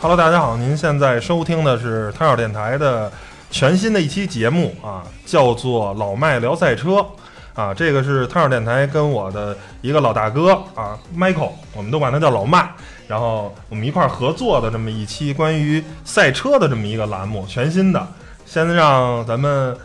[0.00, 3.10] Hello，大家好，您现在收听的是汤小电台的
[3.54, 7.06] 全新的一期节目啊，叫做老麦聊赛车
[7.54, 7.72] 啊。
[7.72, 12.68] 这个是汤小电台跟我的一个老大哥啊，Michael，我们都管他叫老麦。
[13.06, 18.04] 然后我们一块儿合作的这么一期关于赛车的这么一个栏目，全新的。
[18.44, 19.76] 先让咱们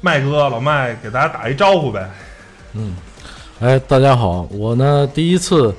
[0.00, 2.10] 麦哥老麦给大家打一招呼呗。
[2.72, 2.96] 嗯，
[3.60, 5.74] 哎，大家好，我呢第一次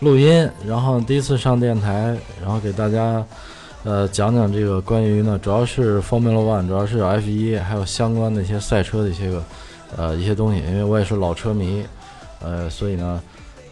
[0.00, 3.22] 录音，然后第一次上电台，然后给大家
[3.84, 9.44] 呃讲讲这个关于呢，主要是 Formula One，主要是 F 一，还有相关的一些赛车的一些个
[9.96, 11.84] 呃一些东西，因为我也是老车迷，
[12.42, 13.22] 呃，所以呢，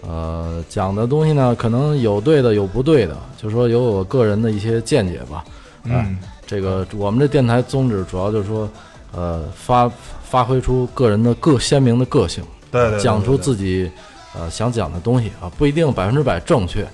[0.07, 5.45] 呃，讲的东西呢，可能有对的，有不对的，就是说有我个人的一些见解吧。
[5.85, 8.69] 嗯，这个我们这电台宗旨主要就是说，
[9.13, 9.91] 呃，发
[10.23, 13.91] 发挥出个人的个鲜明的个性，对对对，讲出自己
[14.35, 16.87] 呃想讲的东西啊，不一定百分之百正确，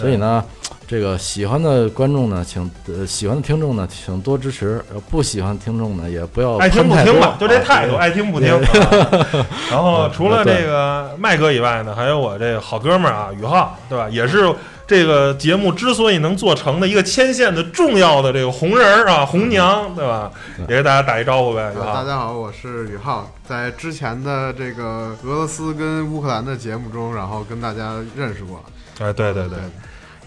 [0.00, 0.42] 所以呢，
[0.88, 8.54] 这个喜欢的观众呢，请呃喜欢的听众呢，请多支持；呃不喜欢的听众呢，也不要爱听不听吧，就这啊态度，爱听不听。
[8.54, 14.08] 啊 然后除了这个麦哥以外呢，还有我这个好哥们儿啊，宇浩，对吧？
[14.08, 14.52] 也是
[14.86, 20.32] 这个节目之所以能做成的一个牵线的重要的这个红人儿啊，红娘，对吧？
[20.60, 22.04] 也给大家打一招呼呗，啊，大。
[22.04, 28.64] 家好，我是宇浩，在之前的这个俄罗斯跟乌克兰的节目中，然后跟大家认识过。
[28.98, 29.58] 哎，对对对。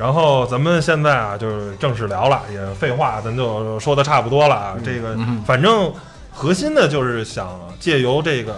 [0.03, 4.75] 然后咱们现在啊，就是正式聊了，也废话，咱就说的差不多了啊。
[4.83, 5.89] 这个嗯反正
[6.29, 8.53] 核心的就是想借由这个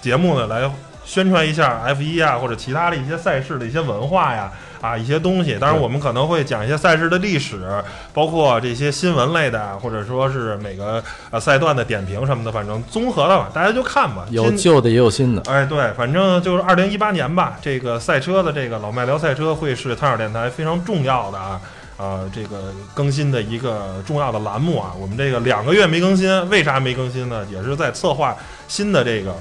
[0.00, 0.70] 节目呢，来
[1.04, 4.50] 宣传一下 F 一啊，或者其他的一些赛事的一些文化呀，
[4.86, 5.58] 啊，一些东西。
[5.58, 7.82] 当然，我们可能会讲一些赛事的历史，
[8.14, 14.24] 包括这些新闻类的啊，或者说是每个呃赛段的点评什么的，反正综合的吧，大家就看吧。
[14.30, 21.60] 有旧的也有新的，哎，对，反正就是二零一八年吧，这个赛车的这个老麦聊赛车会是汤小电台非常重要的啊，
[21.96, 24.92] 呃，这个更新的一个重要的栏目啊。
[25.00, 27.44] 我们这个两个月没更新，为啥没更新呢？
[27.50, 28.36] 也是在策划
[28.68, 29.34] 新的这个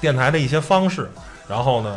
[0.00, 1.10] 电台的一些方式，
[1.48, 1.96] 然后呢。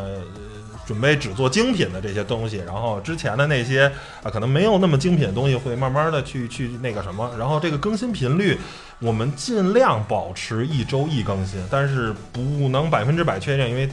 [0.85, 3.91] 准备只做精品的这些东西，然后之前的那些
[4.21, 8.57] 啊可能没有那么精品的东西会慢慢的去去那个什么，然后这个更新频率
[8.99, 13.89] 我们尽量保持一周一更新，但是不能百分之百确定，因为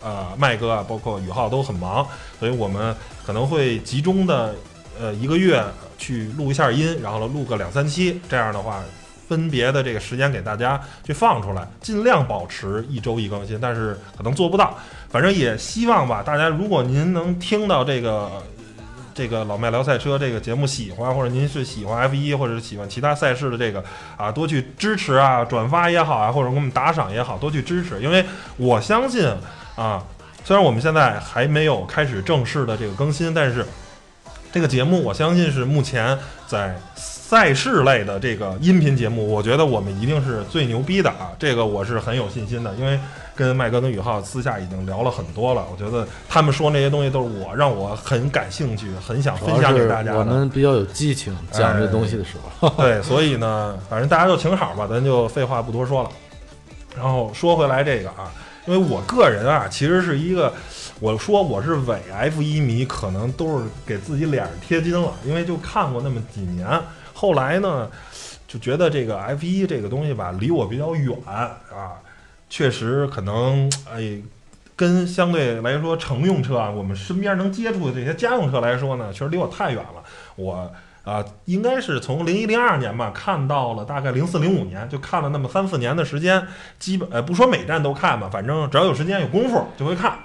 [0.00, 2.06] 呃麦哥啊，包括宇浩都很忙，
[2.38, 2.94] 所以我们
[3.26, 4.54] 可能会集中的
[4.98, 5.62] 呃一个月
[5.98, 8.82] 去录一下音，然后呢录个两三期，这样的话
[9.28, 14.76] 分别的这个时间给大家去放出来，尽量保持一周一更新，但是可能做不到，
[15.10, 18.30] 反正也希望吧，大家如果您能听到这个。
[19.14, 23.82] 这个老麦聊赛车这个节目喜欢，或者您是喜欢 F 一，或者是喜欢其他赛事的这个
[24.16, 28.24] 啊，多去支持啊，转发也好啊，或者给我们打赏也好，多去支持，因为
[28.56, 29.28] 我相信
[29.74, 30.00] 啊，
[30.44, 33.66] 虽然我们现在还没有开始正式的这个更新，但是
[34.52, 36.16] 这个节目我相信是目前
[36.46, 36.78] 在
[37.28, 42.98] 赛事类的这个音频节目，我觉得我们一定是最牛逼的啊，这个我是很有信心的，因为
[43.36, 50.18] 跟麦哥跟宇浩私下已经聊了很多了，我觉得他们说那些东西都是我让我很感兴趣，很想分享给大家的。
[50.20, 56.08] 我们比较有激情，讲这东西的时候，对，所以呢，反正大家就请好吧，咱就废话不多说了。
[56.96, 58.32] 然后说回来这个啊，
[58.64, 60.50] 因为我个人啊，其实是一个，
[60.98, 66.66] 我说我是伪 F 一迷，可能都是给自己脸上贴金了，因为就看过那么几年，
[67.18, 67.90] 后来呢，
[68.46, 71.98] 就觉得这个 F 一这个东西吧，离我比较远啊，
[72.48, 74.20] 确实可能哎。
[74.78, 80.00] 跟相对来说乘用车啊，我们身边能接触的这些家用车来说呢，确实离我太远了。
[80.36, 80.70] 我
[81.02, 86.46] 啊、应该是从零一零二年吧，看到了大概零四零五年，就看了那么三四年的时间，
[86.78, 90.16] 基本呃不说每站都看吧，反正只要有时间有功夫就会看。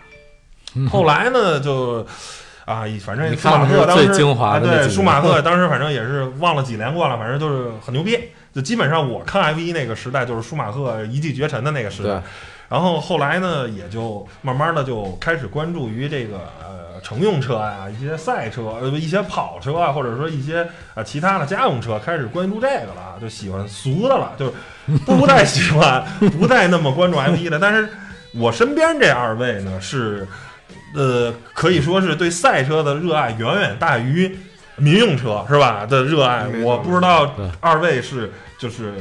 [0.88, 2.06] 后来呢，就
[2.66, 8.18] 啊，反正你舒马赫当时最精华啊对舒马赫当时反正也是忘了几连冠了，反正就是很牛逼。
[8.54, 12.22] 就基本上我看 F 一那个时代，就是舒马赫一骑绝尘的那个时代。
[12.70, 24.54] 然后后来呢，也就慢慢的就开始关注于这个呃乘用车啊、一些赛车、呃一些跑车啊，或者说一些呃其他的家用车，开始关注这个了，就喜欢俗的了，就是
[25.06, 26.04] 不 太喜欢，
[26.40, 27.60] 不再那么关注 F 一的。
[27.60, 27.90] 但是
[28.36, 30.28] 我身边这二位呢，是
[30.94, 34.38] 呃可以说是对赛车的热爱远远大于
[34.76, 36.48] 民用车是吧的热爱。
[36.64, 38.94] 我不知道二位是就是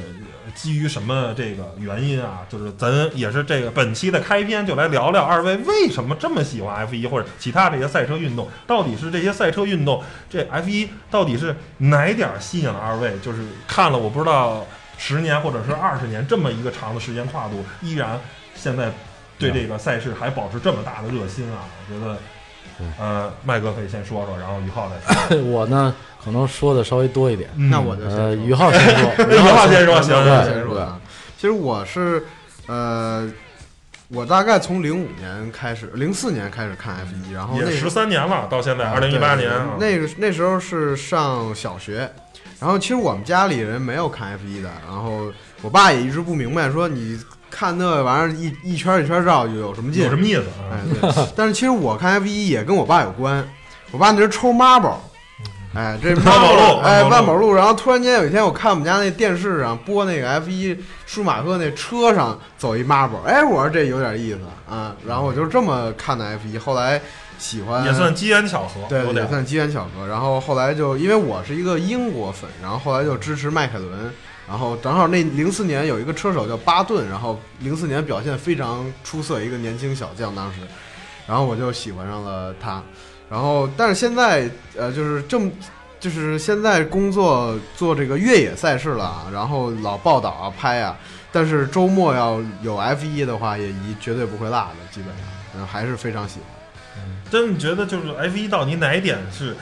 [0.55, 2.41] 基于什么这个原因啊？
[2.49, 8.47] 就是咱也是这个本期的开篇就来聊聊二位为什么这么喜欢 F 一或者其他这些赛车运动？
[8.67, 13.17] 到底是这些赛车运动这 F 一到底是哪点儿吸引了二位？
[13.23, 14.67] 就是看了我不知道
[14.99, 18.21] 十年或者是二十年这么一个长的时间跨度，依然
[18.55, 18.93] 现在
[19.39, 21.65] 对这个赛事还保持这么大的热心啊！
[21.89, 22.17] 我觉得
[22.79, 25.43] 对，呃，麦哥可以先说说，然后于浩再说。
[25.51, 25.95] 我呢
[26.25, 27.51] 可能说的稍微多一点。
[27.57, 27.69] 嗯。
[27.71, 28.45] 那我就先呃，说。
[28.45, 30.79] 于浩 先说，于浩先说，行我行先说。
[30.79, 31.01] 啊。
[31.37, 32.25] 其实我是
[32.67, 33.29] 呃，
[34.09, 42.09] 我大概从零五年开始，零四年开始看 F 一，然后也十三年了，到现在啊二零一八年啊，那个那时候是上小学，
[42.61, 45.33] 然后其实我们家里人没有看 F 一的，然后
[45.63, 47.19] 我爸也一直不明白，说你
[47.55, 50.17] 看那玩意儿一一圈一圈绕有什么劲有什？
[50.17, 50.73] 么意思啊？
[50.73, 51.25] 哎，对。
[51.37, 53.47] 但是其实我看 F 一也跟我爸有关，
[53.91, 54.95] 我爸那时候抽 marble。
[55.75, 57.55] 哎，这 万宝路哎，万宝路万宝路。
[57.55, 60.77] 然后突然间有一天，我看我们家那电视上播那个 F 一
[61.07, 64.97] 舒马赫那车上走一 marble，哎，我说这有点意思啊。
[65.07, 67.01] 然后我就这么看的 F 一，后来
[67.39, 70.07] 喜欢也算机缘巧合，对，也算机缘巧合。
[70.09, 74.13] 然后后来就因为我是一个英国粉，然后后来就支持迈凯伦。
[74.49, 80.61] 然后正好那零四年有一个车手叫巴顿，然后零四年表现非常出色，一个年轻小将当时，
[81.27, 82.83] 然后我就喜欢上了他。
[83.31, 85.51] 然后但是现在呃就是这么。
[86.03, 90.99] 就是现在工作做这个越野赛事了，然后老报道啊拍啊，
[91.31, 96.49] 但是周末要有 F 一的话，也一绝对不会落的，基本上，然后还是非常喜欢。
[96.97, 99.57] 嗯真的觉得就是 F 一到底哪一点是，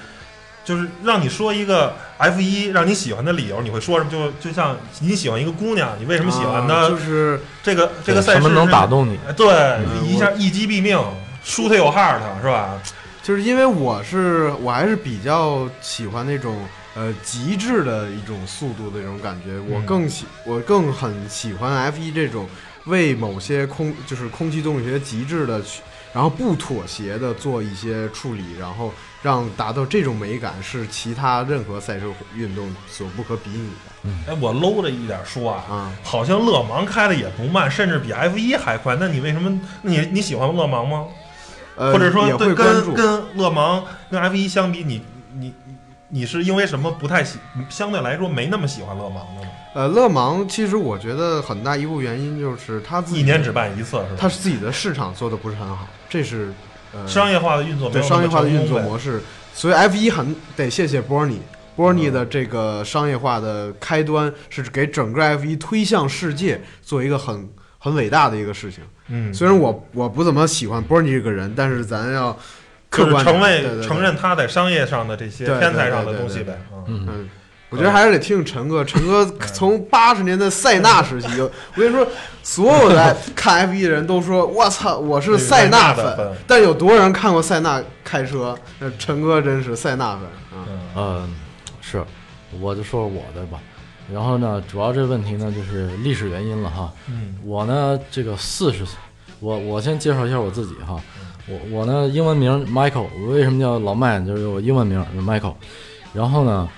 [0.64, 4.10] 就是让你说一个 F 一让你喜欢的理由，你会说什么？
[4.10, 6.88] 就就像你喜欢一个姑娘，你为什么喜欢啊她？
[6.88, 9.18] 就是这个这个赛事什么能打动你？
[9.26, 10.98] 哎对，嗯一下一击毙命
[11.44, 12.80] ，shoot your heart 是吧？
[13.22, 16.56] 就是因为我是我还是比较喜欢那种
[16.94, 22.48] 呃极致的一种速度的这种感觉，我嗯更喜我更很喜欢 F 一这种
[22.86, 28.92] 为某些空就是空气动力学极致的去，然后不妥协的做一些处理，然后
[29.22, 35.92] 让达到这种美感是其他任何赛车运动所不可比拟的哎，我 low 的一点说啊。
[36.02, 38.96] 好像勒芒开的也不慢，甚至比 F 一还快。
[38.98, 39.60] 那你为什么？
[39.82, 41.06] 你你喜欢勒芒吗？
[41.76, 45.02] 呃，或者说对跟跟勒芒跟 F 一相比，你
[45.34, 45.52] 你
[46.08, 47.38] 你是因为什么不太喜？
[47.68, 49.48] 相对来说没那么喜欢勒芒的吗？
[49.74, 54.08] 呃，勒芒其实我觉得很大一部原因就是他自己一年只办一次是吧？
[54.18, 56.69] 他自己的市场做的不是很好，这是呃
[57.06, 59.20] 商业化的运作没对有那么商业化的运作模式，
[59.54, 61.40] 所以 F 一很得谢谢波尼。
[61.76, 67.48] 波尼的这个商业化的开端是给整个 F 一推向世界做一个很
[67.78, 68.84] 很伟大的一个事情。
[69.08, 72.36] 嗯，虽然我我不怎么喜欢波尼这个人，但是咱要
[72.90, 73.88] 就是客观承认对对对。
[73.88, 76.58] 承认他在商业上的这些对对天才上的对对对东西呗。
[76.86, 77.28] 嗯，
[77.70, 78.84] 我觉得还是得听听陈哥。
[78.84, 79.24] 陈哥
[79.54, 82.06] 从八十年代塞纳时期，就我跟你说，
[82.42, 88.58] 所有的看 F 一的人都说：“我操，我是塞纳粉。”但有多少人看过塞纳开车？
[88.80, 90.24] 那陈哥真是塞纳粉
[90.58, 90.66] 啊！
[90.68, 91.28] 嗯呃，
[91.80, 92.04] 是，
[92.60, 93.58] 我就说说我的吧。
[94.12, 96.92] 然后呢，主要这个问题呢，就是历史原因了哈。
[97.08, 98.98] 嗯我呢，这个四十岁，
[99.38, 101.00] 我我先介绍一下我自己哈。
[101.46, 104.18] 我我呢，英文名 Michael，我为什么叫老麦？
[104.26, 105.54] 就是我英文名是 Michael。
[106.12, 106.68] 然后呢，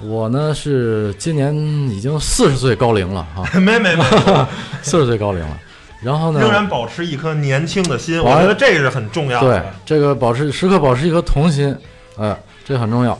[0.00, 1.54] 我呢是今年
[1.88, 4.04] 已经四十岁高龄了哈，没 没没，
[4.82, 5.58] 四十岁高龄了。
[6.02, 9.68] 然后呢，仍然保持一颗年轻的心，我觉得这个是很重要的对。
[9.86, 11.74] 这个保持时刻保持一颗童心，
[12.18, 13.18] 哎、这很重要。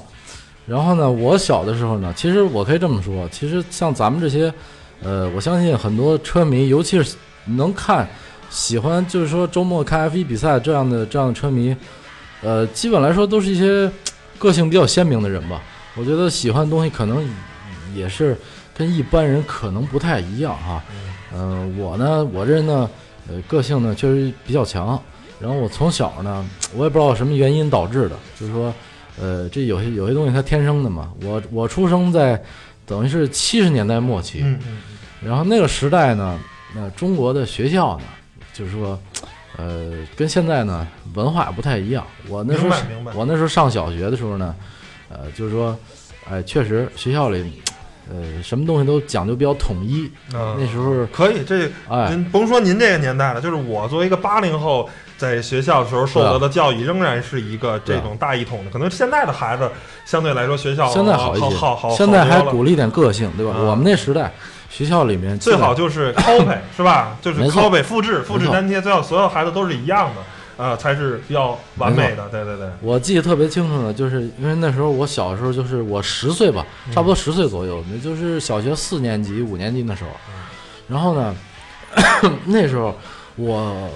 [0.66, 4.52] 然后呢，我小的时候呢，其实我可以这么说，其实像咱们这些，
[5.02, 7.16] 呃，我相信很多车迷，尤其是
[7.46, 8.06] 能看、
[8.50, 11.74] 喜欢，就是说周末看 F 1比赛这样的这样的车迷，
[12.42, 13.90] 呃，基本来说都是一些
[14.38, 15.62] 个性比较鲜明的人吧。
[15.96, 17.26] 我觉得喜欢的东西可能
[17.94, 18.36] 也是
[18.74, 20.82] 跟一般人可能不太一样哈。
[21.34, 22.88] 嗯、我呢，我这人呢，
[23.28, 25.00] 呃，个性呢确实比较强。
[25.40, 28.72] 然后我从小呢，我也不知道什么原因导致的，就是说，
[29.20, 31.12] 呃，这有些有些东西它天生的嘛。
[31.22, 32.42] 我我出生在
[32.86, 34.78] 等于是七十年代末期，嗯嗯
[35.22, 36.38] 然后那个时代呢，
[36.74, 38.04] 那中国的学校呢，
[38.54, 38.98] 就是说，
[39.56, 42.06] 呃，跟现在呢文化不太一样。
[42.28, 42.74] 我那时候。
[43.14, 44.54] 我那时候上小学的时候呢，
[45.08, 45.76] 呃，就是说，
[46.30, 47.62] 哎，确实学校里，
[48.10, 50.10] 呃，什么东西都讲究比较统一。
[50.34, 58.70] 嗯那时候，可以，这哎，您甭说您这个年代了，就是我作为一个八零后，在学校的时候受得的教育仍然是一个这种大一统的。
[58.70, 59.70] 可能现在的孩子
[60.04, 63.52] 相对来说学校现在好一些，好好，现在还鼓励点个性，对吧？
[63.52, 64.32] 啊我们那时代
[64.68, 67.16] 学校里面最好就是 copy 是吧？
[67.22, 70.22] 就是 copy 复制复制粘贴，最好所有孩子都是一样的。
[70.56, 72.28] 啊、才是比较完美的。
[72.30, 80.10] 对对对，我记得特别清楚的，就是因为那时候我小时候，就是我十岁吧，嗯差不多十岁左右，那就是小学四年级、五年级那时候。
[80.28, 80.34] 嗯
[80.88, 81.34] 然后呢，
[82.46, 82.94] 那时候
[83.34, 83.90] 我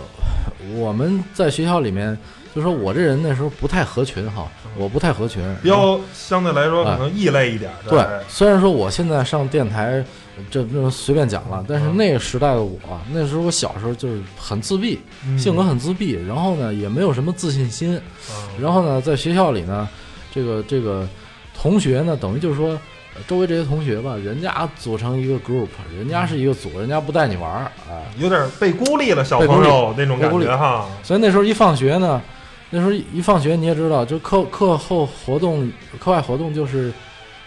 [0.74, 2.18] 我们在学校里面，
[2.52, 7.70] 就说我这人那时候不太合群哈，我不太合群，比较相对来说可能异类一点。
[7.88, 10.04] 对，虽然说我现在上电台，
[10.50, 12.78] 这这随便讲了，但是嗯那个时代的我，
[13.12, 18.00] 那时候我小时候就是很自闭，嗯性格很自闭，然后呢也没有什么自信心，
[18.30, 19.88] 嗯然后呢在学校里呢，
[20.32, 21.08] 这个这个
[21.54, 22.78] 同学呢，等于就是说。
[23.12, 30.86] 呃周围这些同学吧，人家组成一个 group，人家是一个组，人家不带你玩儿，哎，有点被孤立了，小朋友那种感被孤立觉哈。
[31.02, 32.22] 所以那时候一放学呢，
[32.70, 36.92] 那时候一放学你也知道，就课课后活动、课外活动就是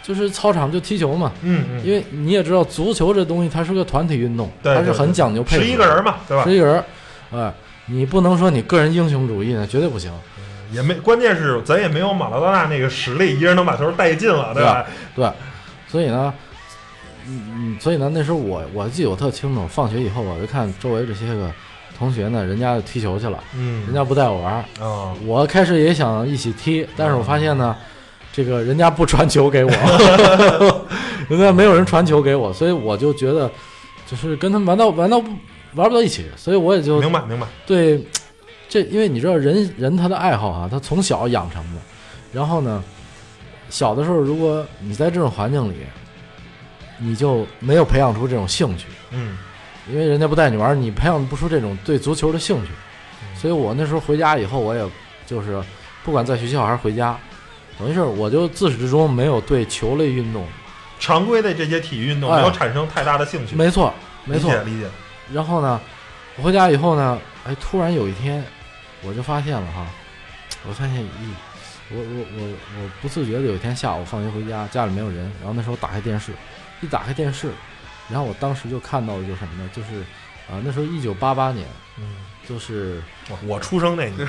[0.01, 5.63] 就是操场就踢球嘛，嗯嗯，因为你也知道，足球这东西它是个团体运动，对对它是很讲究配合。
[5.63, 6.53] 十一个人嘛，对吧十？
[6.53, 6.83] 一个人，
[7.31, 7.53] 哎，
[7.85, 10.11] 你不能说你个人英雄主义呢，绝对不行。
[10.73, 14.85] 也没，关键是咱也没有马拉多纳那个实力，一人能把球带进了，对吧？
[15.15, 15.31] 对，
[15.87, 16.33] 所以呢，
[17.27, 21.51] 嗯嗯，所以呢，那时候我我记得我特清楚，放学以后我就看周围这些个
[21.97, 27.75] 同学呢，人家就踢球去了，嗯，人家不带我玩儿，啊，我开始也想一起踢，但是我发现呢，
[28.31, 29.71] 这个人家不传球给我，
[31.29, 33.49] 人家没有人传球给我，所以我就觉得，
[34.07, 35.29] 就是跟他们玩到玩到不
[35.75, 38.03] 玩不到一起，所以我也就明白明白，对
[38.67, 41.79] 这，因为你知道人人他的爱好啊，他从小养成的，
[42.31, 42.83] 然后呢，
[43.69, 45.75] 小的时候如果你在这种环境里，
[46.97, 49.37] 你就没有培养出这种兴趣，嗯
[49.89, 52.71] 因为人家不带你玩，你培养不出这种对足球的兴趣。
[52.71, 54.81] 嗯所以我那时候回家以后，我也
[55.25, 55.61] 就是
[56.03, 57.17] 不管在学校还是回家，
[57.77, 60.45] 等于是我就自始至终没有对球类运动，
[60.97, 64.57] 常规的这些体育运动哎没有产生太大的兴趣，没错，没错理。
[64.57, 64.87] 解理解，
[65.33, 65.81] 然后呢，
[66.37, 68.41] 我回家以后呢，哎，突然有一天，
[69.01, 69.85] 我就发现了哈，
[70.65, 71.07] 我发现咦，
[71.91, 76.31] 我我我我不自觉的有一天下午放学回家，家里没有人，然后那时候打开电视，
[76.79, 77.51] 一打开电视，
[78.09, 79.69] 然后我当时就看到的就是什么呢？
[79.73, 80.01] 就是
[80.51, 81.65] 啊、那时候一九八八年，
[81.97, 82.03] 嗯，
[82.47, 84.27] 就是我我出生那年，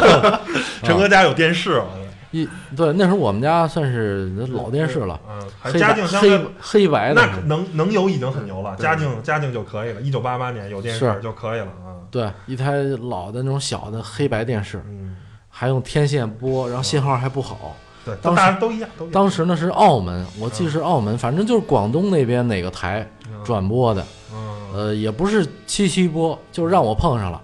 [0.82, 1.82] 陈哥家有电视，
[2.30, 12.72] 一对那时候我们家算是老电视了，嗯，家境相对黑黑白的，那能能有已经很牛了，家境家境就可以了，一九八八年有电视就可以了啊，对，一台
[13.10, 15.16] 老的那种小的黑白电视，嗯，
[15.50, 17.76] 还用天线播，然后信号还不好。
[18.06, 23.44] 对，当时都一样，都一样，当时呢是澳门，我记得是澳门，反正就是广东那边哪个台嗯。
[23.44, 24.56] 转播的，嗯。
[24.72, 27.42] 呃，也不是七七播，就是让我碰上了，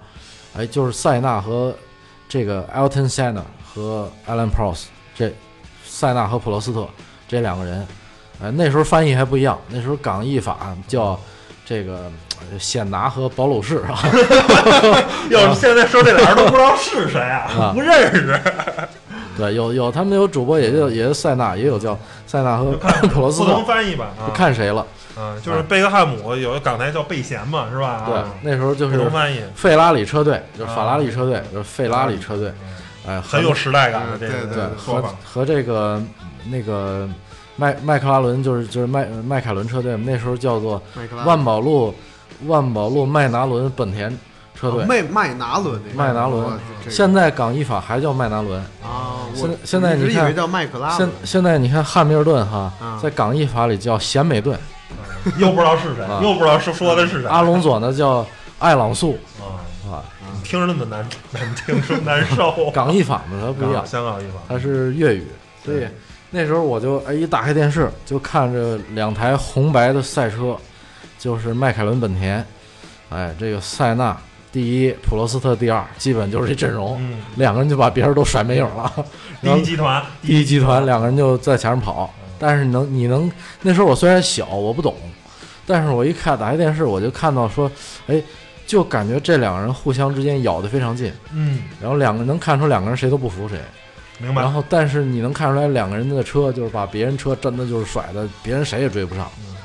[0.57, 1.75] 哎，就是塞纳和
[2.29, 3.43] 这个 Elton Senna
[3.75, 4.85] 和 Alan Prost
[5.17, 5.35] 这
[5.85, 6.87] 塞纳和普罗斯特
[7.27, 7.87] 这两个人，
[8.41, 11.19] 哎，那时候翻译还不一样，那时候港译法叫
[11.65, 12.11] 这个
[12.53, 13.99] 呃显拿和保鲁士啊，
[15.31, 18.41] 要是现在说这俩人都不知道是谁啊啊，不认识，
[19.37, 22.73] 对，有有他们有主播也就也是塞纳，也有叫塞纳和
[23.09, 24.29] 普 罗斯不同，翻译吧啊。
[24.29, 24.87] 就，看谁了。
[25.19, 28.05] 嗯，就是贝克汉姆有个港台叫贝贤嘛，是吧？
[28.07, 30.75] 对啊，那时候就是不同翻译，费拉里车队，就是啊。
[30.75, 32.53] 法拉利车队，就是费拉里车队，
[33.07, 35.15] 哎，和很有时代感的嗯这个对对和说法。
[35.25, 36.03] 和这个
[36.51, 37.07] 那个
[37.57, 40.83] 麦麦克拉伦，就是就是麦麦凯伦车队，那时候叫做
[41.27, 41.95] 万宝路
[42.47, 44.11] 万宝路麦拿伦本田
[44.63, 48.61] 车队，麦麦拿伦那个麦拿伦现在港译法还叫麦拿伦。
[48.83, 54.57] 啊，现我现在你看一直以为叫麦克拉现，现在你看汉密尔顿哈啊，在港译法里叫贤美顿，
[55.37, 57.29] 又不知道是谁啊，又不知道是说的是谁。
[57.29, 58.25] 阿隆佐呢叫
[58.61, 60.05] 艾朗素啊，啊，
[60.45, 62.71] 听着那么难难听，说难受。
[62.71, 65.27] 港译法嘛它不一样，香港译法，它是粤语，
[65.65, 65.87] 所以
[66.31, 70.57] 那时候我就哎一打开电视就看着两台红白的赛车，
[71.19, 72.45] 就是迈凯伦本田，
[73.11, 74.17] 哎，这个塞纳
[74.53, 78.93] 第一，普罗斯特第二，基本就是这阵容，嗯，两个人就把别人都甩没影了。
[79.41, 83.33] 第然后一集团，第一集团两个人就在前面跑，但是能你能
[83.63, 84.95] 那时候我虽然小我不懂，
[85.67, 87.71] 但是我一看打开电视我就看到说，
[88.07, 88.23] 哎，
[88.67, 93.59] 就感觉这两个人互相之间咬得非常近，嗯，然后两个能看出两个人谁都不服谁。
[94.19, 94.53] 明白然。
[94.53, 99.31] 后，但是你能看出来，两个人的车就是把别人车真的就是甩的，别人谁也追不上。
[99.41, 99.57] 嗯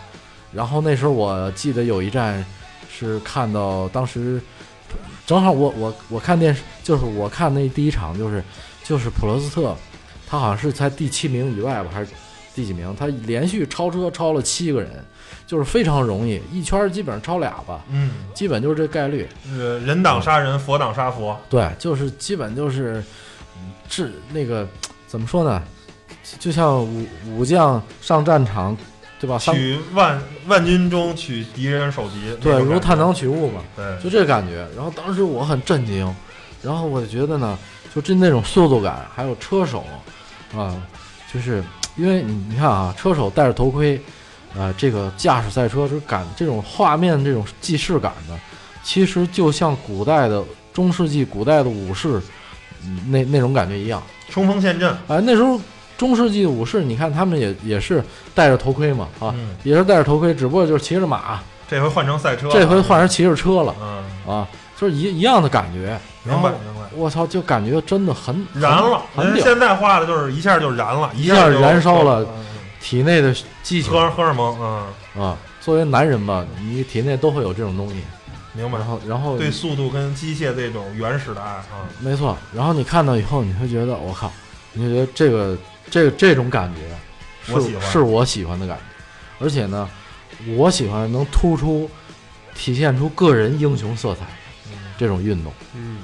[0.54, 2.44] 然后那时候我记得有一站
[2.90, 4.42] 是看到当时
[5.28, 8.42] 正好我我我看电视，就是我看那第一场就是
[8.82, 9.76] 就是普罗斯特，
[10.26, 12.12] 他好像是在第七名以外吧，还是
[12.56, 12.96] 第几名？
[12.98, 14.90] 他连续超车超了七个人，
[15.46, 19.28] 就是非常容易，一圈基本上超俩吧，嗯，基本就是这概率。
[19.52, 21.38] 呃，人挡杀人，佛挡杀佛。
[21.50, 23.04] 对，就是基本就是，
[23.58, 24.66] 嗯是那个
[25.08, 25.62] 怎么说呢？
[26.40, 27.06] 就像武
[27.36, 28.76] 武将上战场，
[29.20, 29.40] 对吧？
[29.40, 32.36] 三取万万军中取敌人首级。
[32.40, 34.68] 对，如探囊取物嘛，对，就这感觉。
[34.76, 36.16] 然后当时我很震惊，
[36.62, 37.58] 然后我就觉得呢，
[37.94, 39.84] 就这那种速度感，还有车手
[40.56, 40.76] 啊，
[41.34, 41.64] 就是
[41.96, 44.00] 因为你你看啊，车手戴着头盔，
[44.56, 48.40] 呃，这个驾驶赛车这感这种画面这种既视感呢，
[48.84, 50.44] 其实就像古代的
[50.74, 52.22] 中世纪古代的武士，
[52.84, 54.02] 嗯那那种感觉一样。
[54.30, 55.60] 冲锋陷阵啊、那时候
[55.98, 58.04] 中世纪的武士，你看他们也也是
[58.36, 64.04] 戴着头盔嘛，啊，嗯也是戴着头盔，只不过就是骑着马，这回换成赛车了，这回换成骑着车了嗯，
[64.36, 64.48] 啊，
[64.80, 66.00] 就是一一样的感觉。
[66.24, 66.88] 明白明白。
[66.96, 72.46] 我操，就感觉真的很燃了，很现在画的就是一下就燃了，一下下燃烧了嗯
[72.82, 74.58] 体内的激情荷荷尔蒙，
[75.16, 75.38] 嗯，啊。
[75.60, 77.96] 作为男人吧，你体内都会有这种东西，
[78.54, 78.88] 明白然。
[78.88, 84.32] 后然后对速度跟机械这种原始的爱啊，没错，然后你看到以后，你会觉得我靠，
[84.72, 85.58] 你就觉得这个
[85.90, 86.82] 这这种感觉
[87.46, 88.84] 是我喜欢是我喜欢的感觉，
[89.40, 89.90] 而且呢，
[90.58, 91.90] 我喜欢能突出
[92.54, 94.26] 体现出个人英雄色彩
[94.98, 95.54] 这种运动。
[95.76, 96.00] 嗯，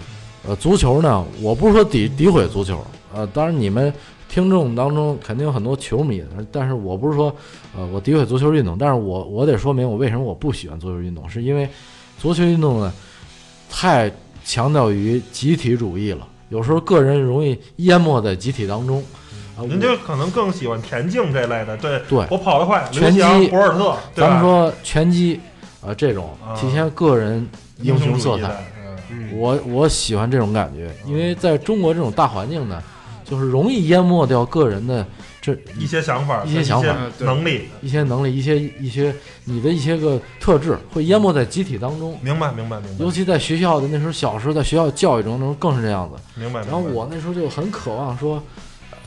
[0.47, 3.93] 呃，足球呢，我不是说诋诋毁足球，呃，当然你们
[4.29, 7.35] 听众当中肯定有很多球迷，但是我不是说，
[7.75, 11.67] 呃，我诋毁足球运动，但是我我得说明我为什么我不喜欢足球运动，是因为
[12.17, 12.93] 足球运动呢
[13.69, 14.09] 太
[14.45, 19.03] 强调于集体主义了，有时候个人容易淹没在集体当中。
[19.55, 25.39] 啊，您就可能更喜欢田径这类的，对，对我跑得快，拳击、博尔特，咱们说拳击，
[25.81, 27.48] 呃，这种啊体现个人
[27.81, 28.48] 英雄色彩，，
[28.83, 32.81] 嗯嗯我我喜欢这种感觉，因为在中国这种大环境呢，
[33.24, 35.05] 就是容易淹没掉个人的
[35.39, 42.17] 这一些想法，一些想法能力，一些能力、一些一些你的一些个特质，会淹没在集体当中。
[42.22, 46.19] 明白明白明白尤，其在学校的那时候，小时候在学校教育中，那时候更是这样子。
[46.39, 46.62] 明白。
[46.62, 48.41] 然后我那时候就很渴望说，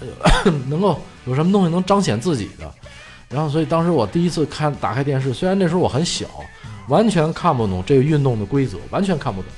[0.00, 2.70] 呃能够有什么东西能彰显自己的。
[3.28, 6.26] 然后，所以当时我第一次看打开电视，虽然那时候我很小，
[6.88, 9.50] 完全看不懂这个运动的规则，完全看不懂，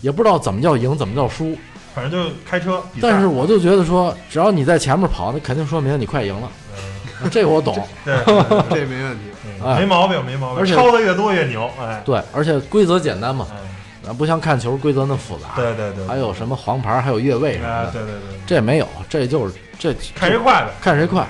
[0.00, 1.56] 也不知道怎么叫赢，怎么叫输。
[1.94, 6.50] 反正就开车，但是我就觉得说，只要你在前面跑，那肯定说明你快赢了。
[7.22, 7.72] 嗯这个我懂。
[8.04, 9.20] 对对对对这没问题。
[9.78, 13.56] 没毛病没毛病，而且超的越多越牛，哎，对，而且规则简单嘛，哎
[14.06, 15.48] 啊，不像看球规则那么复杂。
[15.56, 21.26] 对对对，还有什么黄牌，还有越位什么哎，的，对对对，这没有，这就是这看谁快呗，看谁快。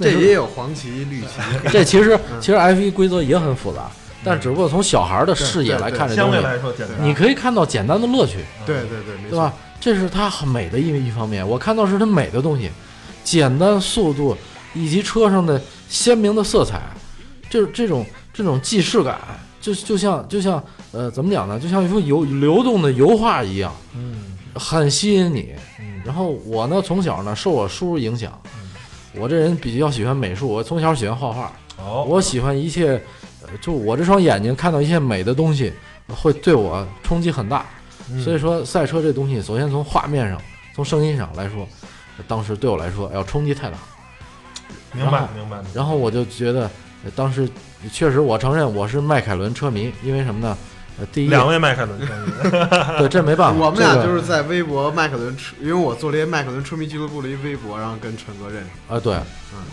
[0.00, 1.28] 这也有黄旗、绿旗，
[1.70, 3.88] 这其实嗯其实 F 一规则也很复杂，
[4.24, 9.52] 但只不过从小孩的视野来看这相对东西，来说简单，你可以看到简单的乐趣，对对对，对吧？？
[9.80, 12.70] 这是它很美的一一方面，我看到是它美的东西，
[13.22, 14.36] 简单、速度
[14.72, 16.80] 以及车上的鲜明的色彩，
[17.48, 19.18] 这这种这种既视感，
[19.64, 21.58] 就就像就像呃怎么讲呢？
[21.58, 25.54] 就像一幅油流动的油画一样，嗯很吸引你。
[25.80, 28.38] 嗯，然后我呢，从小呢受我叔影响，
[29.14, 33.00] 我这人比较喜欢美术，我从小喜欢画画，哦，我喜欢一切，
[33.42, 35.72] 呃就我这双眼睛看到一些美的东西，
[36.08, 37.64] 会对我冲击很大。
[38.10, 40.38] 嗯所以说，赛车这东西，首先从画面上，
[40.74, 41.66] 从声音上来说，
[42.28, 43.78] 当时对我来说，哎呦，冲击太大。
[44.92, 46.70] 明白明白，然后我就觉得，
[47.02, 47.48] 呃当时
[47.92, 50.56] 确实，我承认我是迈凯伦车迷，因为什么呢？
[50.98, 52.50] 呃，第一，两位迈凯伦车迷，
[52.98, 58.94] 对，这没办法， 我们俩就是在微博迈凯伦车，因为我做了一个迈凯伦车迷俱乐部的一微博，然后跟陈哥认识。
[58.94, 59.16] 啊，对，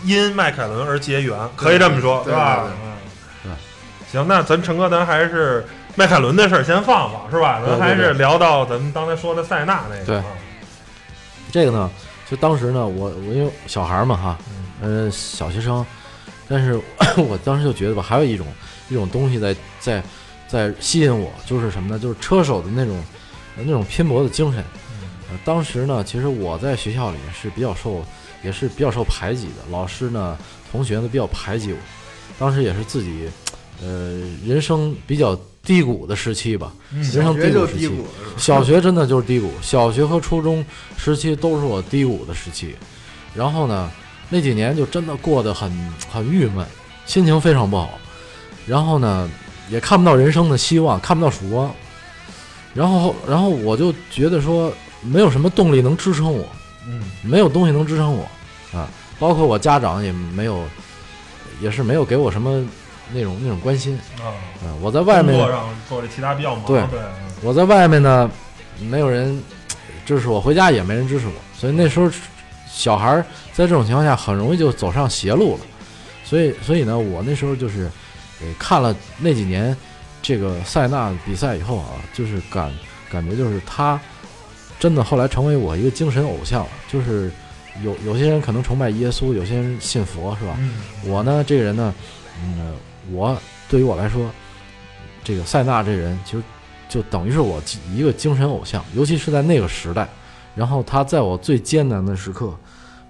[0.04, 2.64] 因迈凯伦而结缘，可以这么说，对吧？
[2.64, 2.92] 对对嗯
[3.44, 3.52] 对。
[4.10, 7.62] 行，那咱陈哥，咱还是迈凯伦的事儿先放放，是吧？
[7.64, 10.16] 咱还是聊到咱们刚才说的塞纳那个，对。
[10.16, 10.24] 啊
[11.52, 11.90] 这个呢，
[12.28, 14.38] 就当时呢，我我因为小孩儿嘛哈，
[14.82, 15.04] 嗯。
[15.04, 15.86] 呃，小学生，
[16.52, 16.78] 但是
[17.16, 18.46] 我当时就觉得吧，还有一种
[18.90, 20.02] 一种东西在在
[20.46, 21.98] 在吸引我，就是什么呢？
[21.98, 23.02] 就是车手的那种
[23.56, 24.62] 那种拼搏的精神。
[25.30, 28.04] 呃，当时呢，其实我在学校里是比较受，
[28.44, 30.36] 也是比较受排挤的，老师呢、
[30.70, 31.78] 同学呢比较排挤我。
[32.38, 33.30] 当时也是自己，
[33.80, 36.70] 呃，人生比较低谷的时期吧。
[36.92, 37.90] 嗯人生低谷时期？
[38.36, 40.62] 小学真的就是低谷，小学和初中
[40.98, 42.74] 时期都是我低谷的时期。
[43.34, 43.90] 然后呢，
[44.32, 45.70] 那几年就真的过得很
[46.10, 46.66] 很郁闷，
[47.04, 47.98] 心情非常不好。
[48.66, 49.30] 然后呢，
[49.68, 51.70] 也看不到人生的希望，看不到曙光。
[52.72, 56.46] 然后，然后我就觉得说，没有什么动力能支撑我，
[56.88, 58.26] 嗯没有东西能支撑我
[58.72, 58.88] 啊。
[59.18, 60.64] 包括我家长也没有，
[61.60, 62.64] 也是没有给我什么
[63.12, 64.32] 那种那种关心啊，
[64.64, 64.72] 啊。
[64.80, 65.36] 我在外面
[65.86, 67.00] 做这其他比较忙，对对，
[67.42, 68.30] 我在外面呢，
[68.80, 69.42] 没有人
[70.06, 72.10] 支持我，回家也没人支持我，所以那时候
[72.72, 75.60] 小孩儿在这种情况下很容易就走上邪路了。
[76.24, 77.90] 所以，所以呢，我那时候就是，
[78.40, 79.76] 呃，看了那几年
[80.22, 82.72] 这个塞纳比赛以后啊，就是感
[83.10, 84.00] 感觉就是他
[84.80, 86.66] 真的后来成为我一个精神偶像。
[86.88, 87.30] 就是
[87.84, 90.56] 有有些人可能崇拜耶稣，有些人信佛，是吧？
[90.58, 91.94] 嗯我呢，这个人呢，
[92.42, 92.74] 嗯，
[93.12, 94.30] 我对于我来说，
[95.22, 96.42] 这个塞纳这人其实
[96.88, 97.62] 就等于是我
[97.94, 100.08] 一个精神偶像，尤其是在那个时代。
[100.54, 102.54] 然后他在我最艰难的时刻，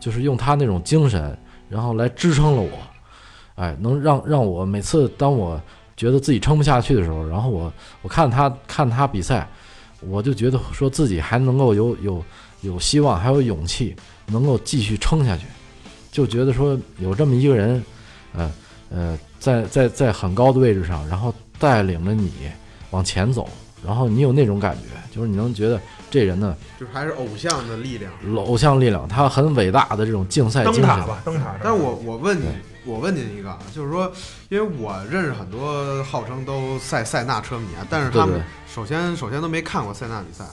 [0.02, 1.38] 就是用他那种精神，
[1.68, 2.70] 然后来支撑了我。
[3.54, 5.60] 哎，能让让我每次当我
[5.96, 9.48] 觉得自己撑不下去的时候，然后我我看他看他比赛，
[10.00, 12.24] 我就觉得说自己还能够有有
[12.62, 13.94] 有希望，还有勇气
[14.26, 15.46] 能够继续撑下去，
[16.10, 17.80] 就觉得说有这么一个人，
[18.34, 18.52] 呃
[18.90, 22.32] 呃，在在在很高的位置上，然后带领着你
[22.90, 23.48] 往前走，
[23.86, 25.80] 然后你有那种感觉，就是你能觉得
[26.12, 28.12] 这人呢，就是还是偶像的力量。
[28.36, 31.06] 偶像力量，他很伟大的这种竞赛精神灯塔。
[31.06, 31.56] 吧，灯塔。
[31.64, 32.44] 但是我我问你，
[32.84, 34.12] 我问您一个啊，就是说，
[34.50, 38.44] 因为我认识很多号称都塞塞纳车迷啊，但是他们对对
[38.74, 40.44] 首先首先都没看过塞纳比赛，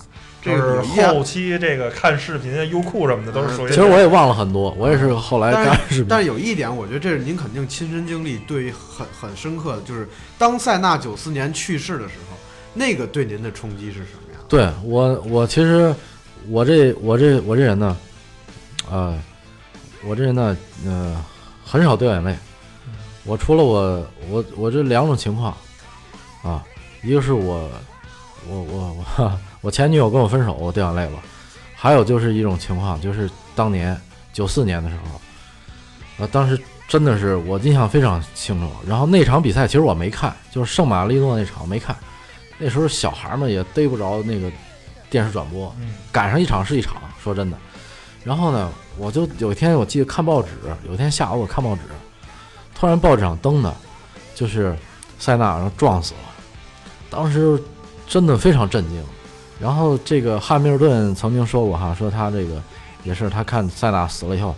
[0.41, 3.69] 这是后期这个看视频、优酷什么的都是属于。
[3.69, 6.05] 其实我也忘了很多，我也是后来但是看视频。
[6.07, 12.37] 但是有一点，我觉得这是您肯定亲身经历，对很很深刻的，就是当塞纳九四年去世的时候，
[12.73, 14.28] 那个对您的冲击是什么？
[14.49, 15.93] 对我，我其实
[16.49, 17.95] 我这我这我这人呢，
[18.89, 19.15] 呃，
[20.03, 20.57] 我这人呢，
[20.87, 21.23] 呃，
[21.63, 22.35] 很少掉眼泪。
[23.25, 25.55] 我除了我我我这两种情况
[26.41, 26.65] 啊，
[27.03, 27.69] 一个是我
[28.49, 31.19] 我我我我前女友跟我分手，我掉眼泪了；
[31.75, 33.95] 还有就是一种情况，就是当年
[34.33, 38.67] 九四年的时候，啊，当时真的是我印象非常清楚。
[38.87, 41.95] 然后那场比赛其实我没看，就是圣马力诺那场没看。
[42.59, 44.51] 那时候小孩们也逮不着那个
[45.09, 47.57] 电视转播，嗯赶上一场是一场，说真的。
[48.23, 50.49] 然后呢，我就有一天我记得看报纸，
[50.85, 51.81] 有一天下午我看报纸，
[52.75, 53.73] 突然报纸上登的，
[54.35, 54.77] 就是
[55.17, 56.19] 塞纳然后撞死了，
[57.09, 57.57] 当时
[58.05, 59.01] 真的非常震惊。
[59.59, 62.61] 然后这个汉密尔顿曾经说过哈，说他这个
[63.03, 64.53] 也是他看塞纳死了以后，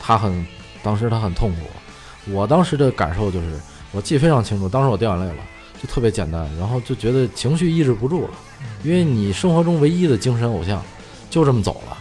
[0.00, 0.46] 他很
[0.82, 2.32] 当时他很痛苦。
[2.32, 3.60] 我当时的感受就是，
[3.92, 5.42] 我记得非常清楚，当时我掉眼泪了，
[5.84, 8.30] 就特别简单，然后就觉得情绪抑制不住了，
[8.82, 10.82] 因为你生活中唯一的精神偶像
[11.28, 11.98] 就这么走了，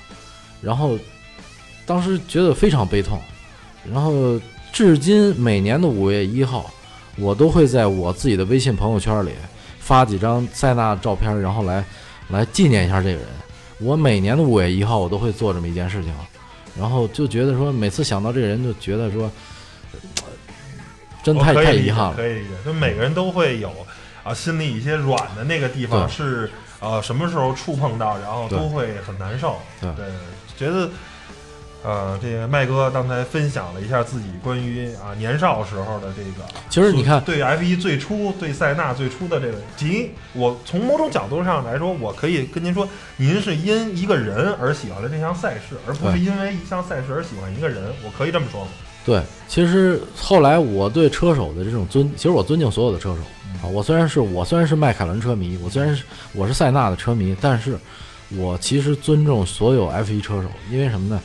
[0.62, 0.98] 然后
[1.86, 3.20] 当时觉得非常悲痛，
[3.92, 4.40] 然后
[4.72, 6.72] 至今每年的五月一号，
[7.18, 9.32] 我都会在我自己的微信朋友圈里
[9.80, 11.84] 发几张塞纳照片，然后来
[12.30, 13.26] 来纪念一下这个人。
[13.80, 16.14] 我每年的五月一号，我都会做这么一件事情，
[16.80, 19.32] 然后就觉得说，每次想到这个人，就觉得说，呃
[21.24, 22.14] 真太我可以理解太遗憾了。
[22.16, 23.72] 可以理解，就每个人都会有
[24.24, 29.58] 啊，心里一些软的那个地方是呃什么时候触碰到，然后都会很难受。
[29.80, 30.06] 对
[30.56, 30.90] 觉得
[31.84, 36.48] 呃，这个麦哥刚才分享了一下自己关于啊年少时候的这个。
[36.70, 48.72] 其实你看，对 F 一最初对塞纳最初的这个，即我从某种角度上来说，我可以跟您说，您是因一个人而喜欢了这项赛事，而不是因为一项赛事而喜欢一个人，我可以这么说吗？
[49.06, 53.22] 对，其实后来我对车手的这种尊，其实我尊敬所有的车手
[53.62, 53.68] 啊。
[53.68, 57.78] 我虽然是我虽然是迈凯伦车迷，我虽然是我是塞纳的车迷，但是
[58.30, 61.22] 我其实尊重所有 F1 车手，因为什么呢？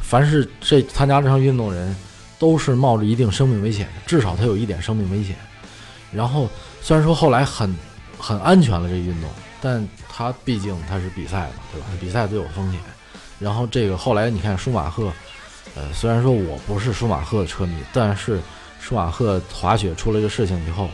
[0.00, 1.94] 凡是这参加这项运动人，
[2.40, 5.36] 都是冒着一定生命危险的，至少他有一点生命危险。
[6.10, 6.48] 然后
[6.80, 7.72] 虽然说后来很
[8.18, 9.30] 很安全了这运动，
[9.60, 11.86] 但他毕竟他是比赛嘛，对吧？
[12.00, 12.80] 比赛都有风险。
[13.38, 15.12] 然后这个后来你看舒马赫。
[15.74, 18.40] 呃，虽然说我不是舒马赫的车迷，但是
[18.80, 20.88] 舒马赫滑雪出了这个事情以后，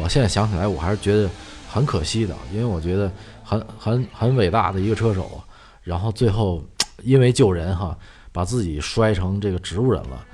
[0.00, 1.28] 我现在想起来我还是觉得
[1.68, 3.10] 很可惜的，因为我觉得
[3.42, 5.42] 很很很伟大的一个车手，
[5.82, 6.62] 然后最后
[7.02, 7.96] 因为救人哈，
[8.30, 10.24] 把自己摔成这个植物人了，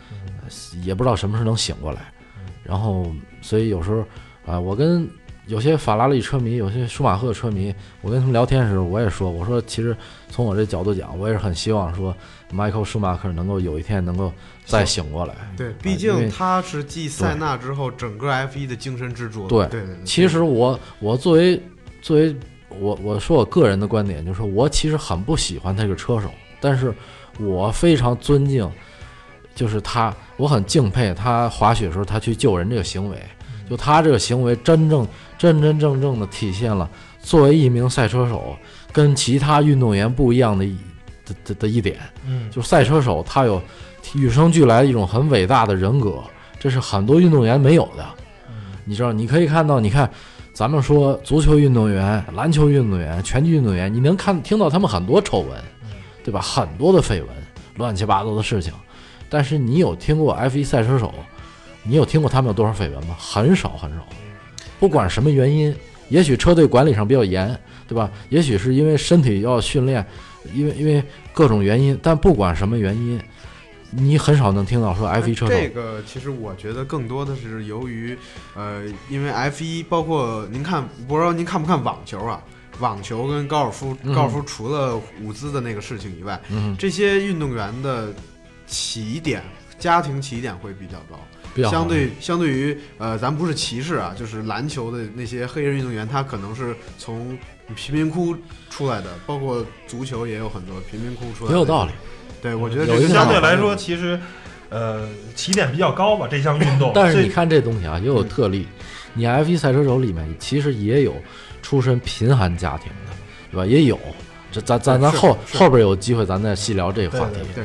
[0.43, 0.49] 呃
[0.83, 2.13] 也不知道什么时候能醒过来。
[2.63, 4.05] 然后，所以有时候
[4.45, 5.09] 啊、我跟
[5.49, 9.97] 有些法拉利车迷，有些舒马赫车迷，我跟他们聊天的时候，我也说，我说其实
[10.31, 12.15] 从我这角度讲，我也是很希望说。
[12.51, 14.33] Michael Schumacher 能够有一天能够
[14.65, 15.35] 再醒过来。
[15.55, 19.47] 对，毕竟他是继塞纳之后整个 F 一的精神支柱。
[19.49, 21.63] 对对对，其实我我作为
[22.01, 22.35] 作为
[22.71, 26.91] 我我说我个人的观点，就是说我其实很不喜欢他这个车手，但是
[27.39, 28.67] 我非常尊敬，
[29.55, 33.23] 就是他，我很敬佩他滑雪的时候他去救人这个行为，
[33.69, 36.89] 就他这个行为真正真真正正的体现了
[37.21, 38.57] 作为一名赛车手
[38.93, 40.77] 跟其他运动员不一样的一
[41.27, 41.99] 的的的一点。
[42.27, 43.61] 嗯，就赛车手他有
[44.15, 46.23] 与生俱来的一种很伟大的人格，
[46.59, 48.05] 这是很多运动员没有的。
[48.85, 50.11] 你知道，你可以看到，你看，
[50.55, 55.63] 咱们说足球运动员、篮球运动员、拳击运动员，你能看听到他们很多丑闻，
[56.25, 56.41] 对吧？
[56.41, 57.29] 很多的绯闻，
[57.77, 58.73] 乱七八糟的事情。
[59.29, 61.13] 但是你有听过 F1 赛车手，
[61.83, 63.17] 你有听过他们有多少绯闻吗？
[63.19, 64.07] 很少很少。
[64.79, 65.75] 不管什么原因，
[66.09, 68.11] 也许车队管理上比较严，对吧？
[68.29, 70.05] 也许是因为身体要训练，
[70.55, 73.21] 因为因为各种原因，但不管什么原因，
[73.91, 78.17] 你很少能听到说 F 一车手这个其实我觉得更多的是由于，
[78.55, 82.43] 呃，因为 F 一包括您看，不知道您看不看网球啊？
[82.79, 88.15] 网球跟高尔夫，嗯高尔夫除了舞姿的那个事情以外，嗯，这些运动员的
[88.69, 89.43] 起点，
[89.81, 91.19] 家庭起点会比较高。
[91.65, 97.37] 相对相对于呃，咱不是歧视啊，就是篮球的那些黑人运动员，他可能是从
[97.75, 98.37] 贫民窟
[98.71, 101.55] 出来的，包括足球也有很多贫民窟出来的。
[101.55, 101.93] 也有道理。
[102.41, 104.21] 对，我觉得相对来说，其实
[104.69, 106.93] 呃起点比较高吧，这项运动。
[106.95, 108.67] 但是你看这东西啊，也有特例。
[109.15, 111.17] 你 F 一赛车手里面其实也有
[111.63, 113.13] 出身贫寒家庭的，
[113.51, 113.67] 对吧？
[113.67, 113.99] 也有。
[114.51, 117.35] 这咱咱咱后后边有机会咱再细聊这个话题。
[117.55, 117.65] 对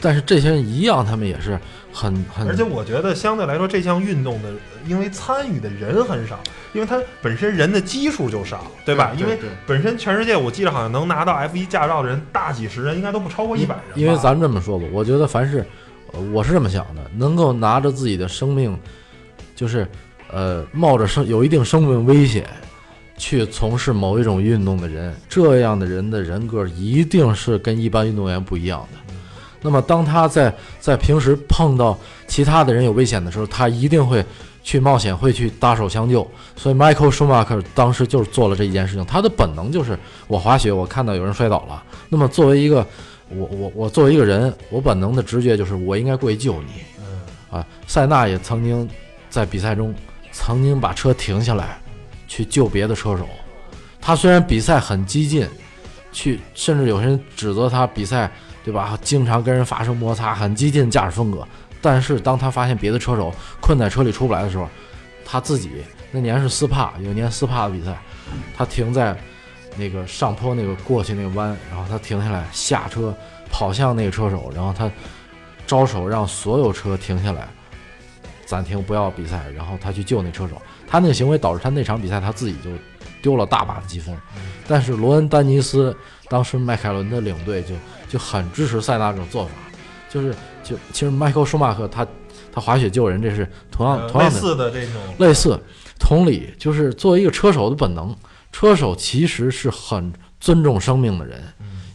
[0.00, 1.58] 但是这些人一样，他们也是
[1.92, 4.50] 很很，而且我觉得相对来说，这项运动的
[4.86, 6.38] 因为参与的人很少，
[6.74, 9.12] 因为它本身人的基数就少，对吧？
[9.18, 13.98] 因为本身全世界我记得好像能拿到 F 1驾照的人大几十人，应该都不超过一百人。
[13.98, 15.64] 因为咱这么说吧，我觉得凡是，
[16.12, 18.78] 呃我是这么想的，能够拿着自己的生命，
[19.54, 19.86] 就是
[20.30, 22.46] 呃冒着生有一定生命危险
[23.16, 28.98] 去从事某一种运动的人，这样的人的人格一定是跟一般运动员不一样的。
[29.62, 34.24] 那么当他在在平时碰到其他的人有危险的时候，他一定会
[34.62, 36.28] 去冒险，会去搭手相救。
[36.56, 42.86] 所以 Michael Schumacher 当时就是做了这一件事情，他的本能就是我滑雪，我看到有人摔倒了，那么作为一个
[43.28, 46.68] 我我我作为一个人，我本能的直觉就是我应该过去救你。
[46.98, 48.88] 嗯，啊，塞纳也曾经
[49.28, 49.94] 在比赛中
[50.32, 51.80] 曾经把车停下来
[52.28, 53.26] 去救别的车手。
[54.00, 55.48] 他虽然比赛很激进，
[56.12, 58.30] 去甚至有些人指责他比赛
[58.66, 61.46] 对吧，经常跟人发生摩擦，很激进的驾驶风格。
[61.80, 64.68] 但是当他发现别的车手困在车里出不来的时候，
[65.24, 65.70] 他自己
[66.10, 67.96] 那年是斯帕，有一年斯帕的比赛，
[68.56, 69.16] 他停在
[69.76, 73.14] 那个上坡那个过去那个弯，然后他停下来下车
[73.52, 74.90] 跑向那个车手，然后他
[75.64, 77.46] 招手让所有车停下来，
[78.46, 80.60] 暂停不要比赛，然后他去救那车手。
[80.88, 82.70] 他那个行为导致他那场比赛他自己就
[83.22, 84.16] 丢了大把的积分。
[84.66, 85.96] 但是罗恩·丹尼斯
[86.28, 87.74] 当时迈凯伦的领队就
[88.08, 89.50] 就很支持塞纳这种做法，
[90.08, 92.06] 就是就其实迈克尔舒马赫他
[92.52, 95.60] 他滑雪救人这是同样同样的类似的这种，类似，
[95.98, 98.14] 同理，就是作为一个车手的本能，
[98.52, 101.42] 车手其实是很尊重生命的人，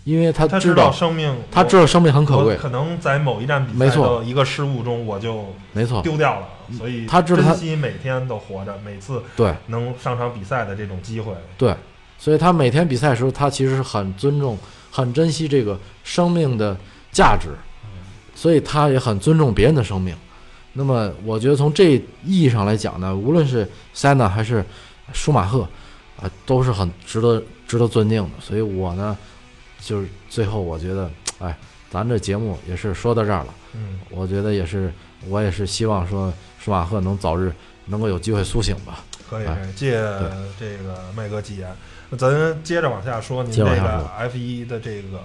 [0.04, 6.48] 因为他他知道生命，他知道生命很可贵，可能在某一站比赛的一个失误中，我就没错，丢掉了，
[6.78, 9.54] 所以他知道他珍惜每天都活着，每次对。
[9.68, 11.34] 能上场比赛的这种机会。
[11.58, 11.76] 对，
[12.18, 14.58] 所以他每天比赛的时候，他其实是很尊重、
[14.92, 16.78] 很珍惜这个生命的
[17.12, 17.50] 价值，
[18.36, 20.16] 所以他也很尊重别人的生命。
[20.74, 24.64] 那么，我觉得从这意义上来讲呢，无论是塞纳还是
[25.12, 25.68] 舒马赫，
[26.18, 28.30] 啊、都是很值得值得尊敬的。
[28.40, 29.18] 所以我呢，
[29.82, 31.58] 就是最后我觉得，哎，
[31.90, 33.54] 咱这节目也是说到这儿了。
[33.74, 34.94] 嗯，我觉得也是，
[35.28, 37.54] 我也是希望说舒马赫能早日
[37.88, 39.04] 能够有机会苏醒吧。
[39.30, 39.92] 可以，借
[40.58, 45.20] 这个麦哥吉言，那咱接着往下说，您这个 F 一的这个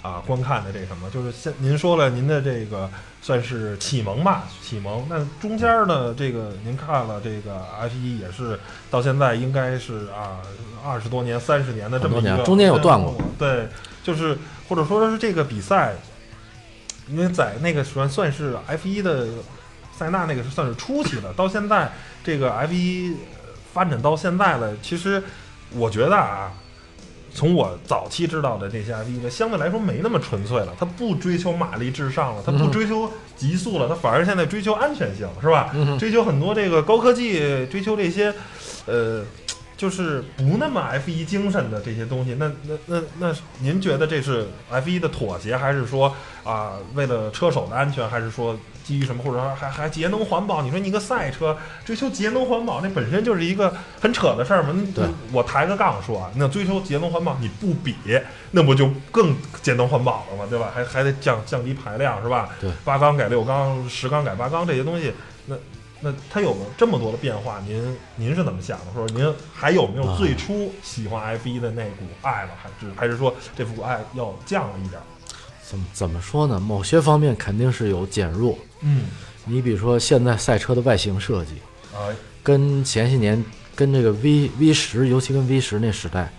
[0.00, 2.88] 啊观看的这什么，就是现您说了您的这个
[3.20, 5.06] 算是启蒙吧，启蒙。
[5.08, 8.58] 那中间呢，这个您看了这个 F 一也是
[8.90, 10.40] 到现在应该是啊
[10.84, 13.68] 二十多年、三十年的这么一个很多年中间有断过，对，
[14.02, 15.94] 就是或者说是这个比赛，
[17.08, 19.26] 因为在那个算算是 F 一的
[19.94, 21.92] 塞纳那个是算是初期了，到现在
[22.24, 23.16] 这个 F 一
[23.72, 25.22] 发展到现在了，其实
[25.76, 26.52] 我觉得啊，
[27.34, 35.74] 从我早期知道的这些 F 一呢，相对来说没那么纯粹了，它不追求马力至上了，它不嗯追求极速了，它反而现在追求安全性，是吧？
[35.98, 38.34] 追求很多这个高科技，追求这些，
[38.86, 39.24] 呃，
[39.76, 42.36] 就是不那么 F 一精神的这些东西。
[42.38, 50.62] 那那那那，您觉得这是 F 一的妥协，还是说啊、为了车手的安全，还是说基于什么，或者说还还节能环保？
[50.62, 54.70] 你说你一个赛车追求节能环保，那本身就是一个很扯的事儿嘛。
[54.74, 57.94] 那对我抬个杠说啊，那追求节能环保，你不比，
[58.50, 60.46] 那不就更节能环保了吗？
[60.50, 60.70] 对吧？
[60.74, 62.50] 还还得降降低排量，是吧？
[62.60, 65.12] 对，八缸改六缸，十缸改八缸这些东西，
[65.46, 65.56] 那
[66.00, 68.86] 那它有这么多的变化，您您是怎么想的？
[68.94, 75.04] 说您还有没有啊最初喜欢 F 一的那股爱了，还是还是说这股爱要降了一点儿？
[75.72, 76.60] 怎么怎么说呢？
[76.60, 78.58] 某些方面肯定是有减弱。
[78.82, 79.06] 嗯，
[79.46, 81.54] 你比如说现在赛车的外形设计，
[81.94, 83.42] 啊，跟前些年
[83.74, 86.30] 跟这个 V V 十，尤其跟 V 十那时代，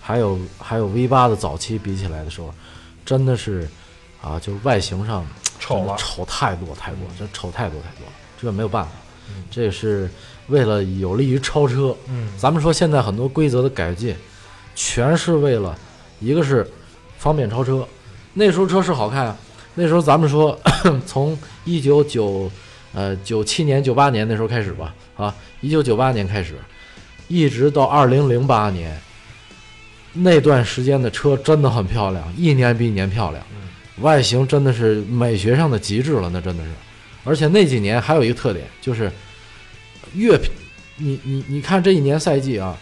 [0.00, 2.54] 还有还有 V 八的早期比起来的时候，
[3.04, 3.68] 真的是
[4.22, 5.26] 啊，就外形上
[5.58, 8.92] 丑了，丑太多太多，真丑太多太多了，这没有办法
[9.30, 10.08] 嗯，这是
[10.46, 11.92] 为了有利于超车。
[12.06, 14.14] 嗯，咱们说现在很多规则的改进，
[14.76, 15.76] 全是为了
[16.20, 16.64] 一个是
[17.18, 17.84] 方便超车，
[18.38, 19.36] 那时候车是好看啊，
[19.74, 20.58] 那时候咱们说，
[21.06, 22.50] 从一九九
[22.92, 26.54] 呃九七年九八年那时候开始吧，啊，一九九八年开始，
[27.28, 28.94] 一直到二零零八年，
[30.12, 33.42] 那段时间的车真的很漂亮，一年比一年漂亮，
[34.00, 36.70] 外形真的是美学上的极致了，那真的是。
[37.24, 39.10] 而且那几年还有一个特点，就是
[40.14, 40.38] 越
[40.98, 42.76] 你你你看这一年赛季啊，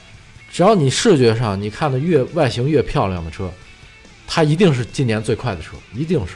[0.50, 3.50] 只要你视觉上你看的越外形越漂亮的车，
[4.26, 6.34] 它一定是今年最快的车，一定是。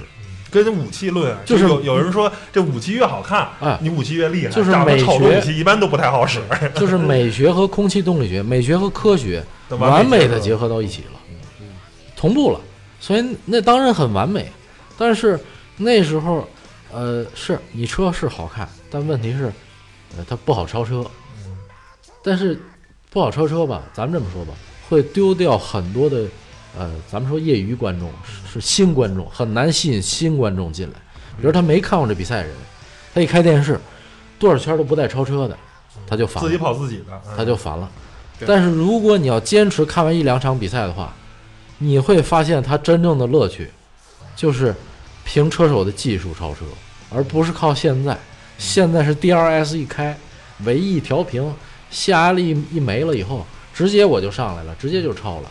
[0.50, 6.40] 跟武器论，就是有有人说这武器越好看，哎你武器越厉害，就是美学武器一般都不太好使，
[6.74, 11.20] 就是美学和空气动力学、美学和科学完美的结合到一起了，
[12.16, 12.60] 同步了，
[12.98, 14.50] 所以那当然很完美。
[14.96, 15.38] 但是
[15.76, 16.48] 那时候，
[16.90, 19.52] 呃，是你车是好看，但问题是，
[20.16, 21.04] 呃，它不好超车。
[22.24, 22.58] 但是
[23.10, 24.54] 不好超车吧，咱们这么说吧，
[24.88, 26.24] 会丢掉很多的，
[26.76, 30.94] 呃，咱们说业余观众是是新观众，很难吸引新观众进来。
[31.36, 32.52] 比如他没看过这比赛的人，
[33.14, 33.78] 他一开电视，
[34.38, 35.56] 多少圈都不带超车的，
[36.06, 36.48] 他就烦了。
[36.48, 37.88] 自己跑自己的，嗯他就烦了。
[38.46, 41.14] 但是如果你要坚持看完一两场比赛的话，
[41.78, 43.70] 你会发现他真正的乐趣，
[44.36, 44.74] 就是
[45.24, 46.60] 凭车手的技术超车，
[47.10, 48.16] 而不是靠现在。
[48.56, 50.16] 现在是 DRS 一开，
[50.64, 51.54] 尾翼调平，
[51.90, 55.50] 下压力一没了以后，直接我就上来了，直接就超了。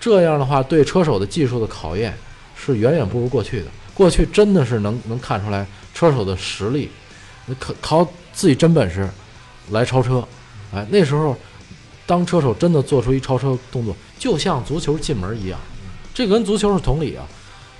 [0.00, 2.16] 这样的话，对车手的技术的考验
[2.56, 3.66] 是远远不如过去的。
[3.94, 6.88] 过去真的是能能看出来车手的实力，
[7.46, 9.08] 那靠靠自己真本事
[9.70, 10.22] 来超车。
[10.72, 11.36] 哎，那时候
[12.06, 15.58] 当车手真的做出一超车动作，就像足球进门一样，
[16.14, 17.26] 这个跟足球是同理啊。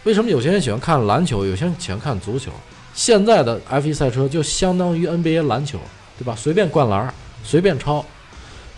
[0.05, 2.51] 为什么有些人喜欢看篮球，有些人喜欢看足球？
[2.95, 5.79] 现在的 F1 赛车就相当于 NBA 篮球，
[6.19, 6.35] 对吧？
[6.37, 8.05] 随便灌篮，随便超。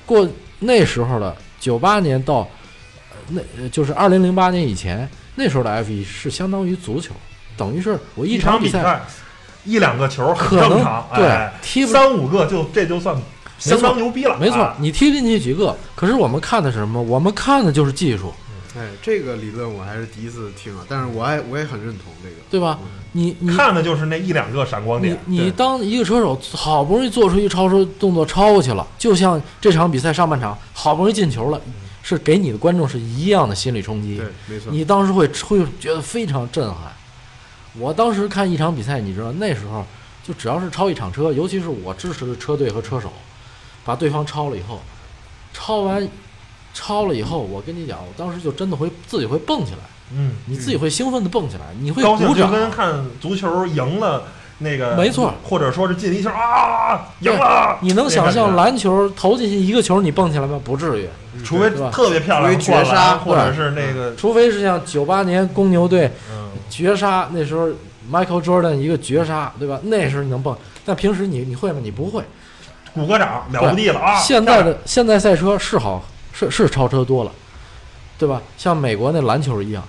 [0.04, 2.46] 过那时候的九八年到
[3.30, 7.12] 那呃就是二零零八年以前，那时候的 F 一是相当于足球，
[7.56, 9.02] 等于是我一场比赛
[9.64, 13.16] 一两个球很可能正常，对哎踢三五个就这就算
[13.58, 17.00] 相当牛逼了，没错啊，你踢进去几个，可是我们看的是什么？
[17.02, 18.32] 我们看的就是技术，
[18.74, 22.36] 哎，这个理论我还是第一次听啊，但是我还我也很认同这个。
[22.50, 22.78] 对吧？
[23.12, 31.60] 你你看的就是那一两个闪光你点，你当一个车手好不容易做出一超车动作超过去了，就像这场比赛上半场好不容易进球了，
[32.02, 34.72] 是给你的观众是一样的心理冲击对。，没错。
[34.72, 36.92] 你当时会会觉得非常震撼。
[37.78, 39.86] 我当时看一场比赛，你知道那时候
[40.26, 43.12] 就只要是超一场车，尤其是我支持的车队和车手，
[43.84, 44.80] 把对方超了以后，
[45.52, 46.08] 超完
[46.74, 49.78] 超了以后，我跟你讲，我当时就真的会自己会蹦起来，
[50.12, 52.50] 嗯，你自己会兴奋的蹦起来，你会高兴就鼓掌。
[52.50, 54.24] 跟看足球赢了
[54.60, 60.60] 那个，没错，或者说是进一球啊，赢了，你能想象篮球投进去一个球你蹦起来吗？
[60.62, 61.08] 不至于，
[61.44, 67.68] 除非特别漂亮的绝杀或者是那个，除非是像九八年公牛队嗯，绝杀，那时候
[68.10, 69.80] Michael Jordan 一个绝杀，对吧？
[69.84, 71.78] 那时候你能蹦，但平时你你会吗？
[71.82, 72.22] 你不会。
[72.92, 74.18] 鼓个掌了不地了啊！
[74.18, 77.30] 现在的现在赛车是好是是超车多了，
[78.18, 78.42] 对吧？
[78.58, 79.82] 像美国那篮球一样，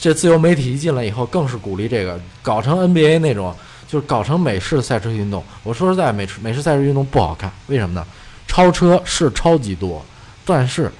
[0.00, 3.54] 这自由媒体一进来以后，更是鼓励这个搞成 NBA 那种，
[3.88, 5.42] 就是搞成美式赛车运动。
[5.62, 8.06] 我说实在，美式美式赛车运动不好看，为什么呢？
[8.46, 10.04] 超车是超级多，
[10.44, 10.90] 但是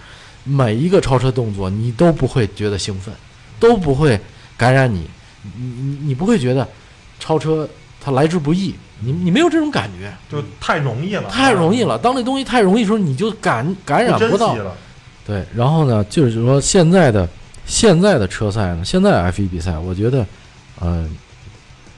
[0.44, 3.14] 每一个超车动作你都不会觉得兴奋，
[3.60, 4.18] 都不会
[4.56, 5.08] 感染你，
[5.42, 6.66] 你你你不会觉得
[7.20, 7.68] 超车
[8.00, 10.12] 它来之不易，你你没有这种感觉。
[10.30, 11.96] 就太容易了，太容易了。
[11.96, 14.56] 当这东西太容易的时候，你就感感染不到。
[15.24, 17.28] 对，然后呢，就是说现在的
[17.66, 20.24] 现在的车赛呢，现在 F 1比赛，我觉得，
[20.80, 21.06] 呃，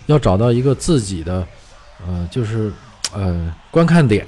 [0.07, 1.46] 要找到一个自己的，
[2.07, 2.72] 呃，就是
[3.14, 4.26] 呃观看点，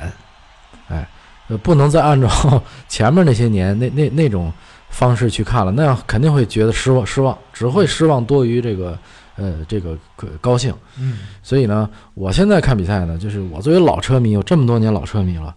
[0.88, 1.08] 哎，
[1.48, 2.28] 呃，不能再按照
[2.88, 4.52] 前面那些年那那那种
[4.90, 8.98] 方式去看了，那样肯定会觉得失望失望，只会失望多于这个
[9.36, 10.74] 呃这个高高兴。
[10.98, 15.54] 嗯，所以呢，我现在看比赛呢，就是我作为老车迷，有这么多年老车迷了，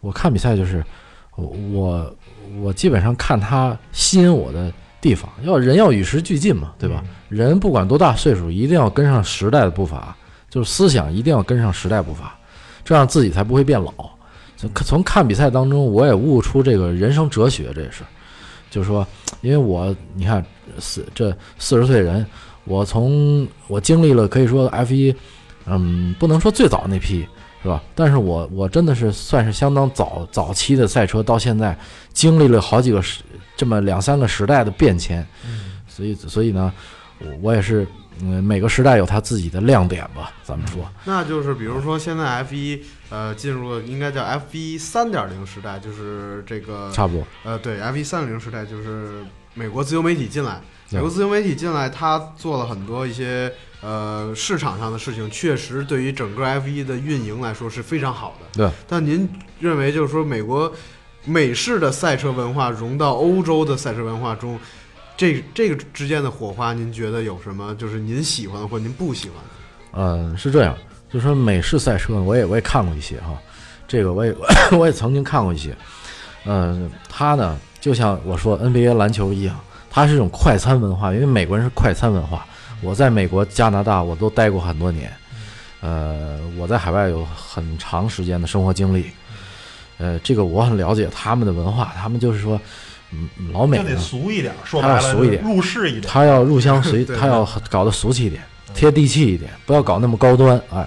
[0.00, 0.84] 我看比赛就是
[1.34, 2.16] 我我
[2.60, 4.72] 我基本上看他吸引我的
[5.06, 7.00] 地方，要人要与时俱进嘛，对吧？
[7.28, 10.16] 人不管多大岁数，一定要跟上时代的步伐，
[10.50, 12.36] 就是思想一定要跟上时代步伐，
[12.84, 13.92] 这样自己才不会变老。
[14.56, 18.02] 从从看比赛当中，我也悟出这个人生哲学，这也是，
[18.68, 19.06] 就是说，
[19.42, 20.44] 因为我你看
[20.80, 22.26] 四这四十岁人，
[22.64, 25.14] 我从我经历了可以说 F 一，
[25.66, 27.24] 嗯，不能说最早那批
[27.62, 27.80] 是吧？
[27.94, 31.76] 但是我我真的是算是相当早早期的赛车，到现在
[32.12, 33.22] 经历了好几个时
[33.56, 35.26] 这么两三个时代的变迁，
[35.88, 36.72] 所以所以呢，
[37.18, 37.86] 我我也是，
[38.20, 53.50] 嗯，每个时代有它自己的亮点吧，咱们说，那就是比如说现在 F 一呃进入了应该叫 F 一三点零时代，就是这个差不多，呃对 F 一三点零时代就是美国自由媒体进来，美国自由媒体进来，他做了很多一些
[53.80, 58.46] 呃市场上的事情，确实对于整个 F 一的运营来说是非常好的。
[58.52, 59.26] 对，但您
[59.60, 60.70] 认为就是说美国
[61.26, 64.58] 美式的赛车文化融到欧洲的赛车文化中，
[65.16, 69.50] 这这个之间的火花，您觉得有什么就是您喜欢的或您不喜欢的？
[69.92, 70.74] 嗯，是这样，
[71.12, 73.36] 就说美式赛车，我也我也看过一些哈，
[73.88, 74.34] 这个我也
[74.78, 75.76] 我也曾经看过一些，
[76.44, 79.58] 嗯，它呢就像我说 NBA 篮球一样，
[79.90, 82.46] 它是一种快餐文化，因为美国人是快餐文化。
[82.82, 85.10] 我在美国、加拿大我都待过很多年，
[85.80, 89.10] 呃，我在海外有很长时间的生活经历，
[89.98, 92.60] 呃，这个我很了解他们的文化，他们就是说，
[93.12, 96.02] 嗯，老美就得呢，俗一点，说他白了要俗一点入世一点。
[96.02, 98.42] 他要入乡随，他要搞得俗气一点，
[98.74, 100.60] 贴地气一点，不要搞那么高端。
[100.70, 100.86] 哎，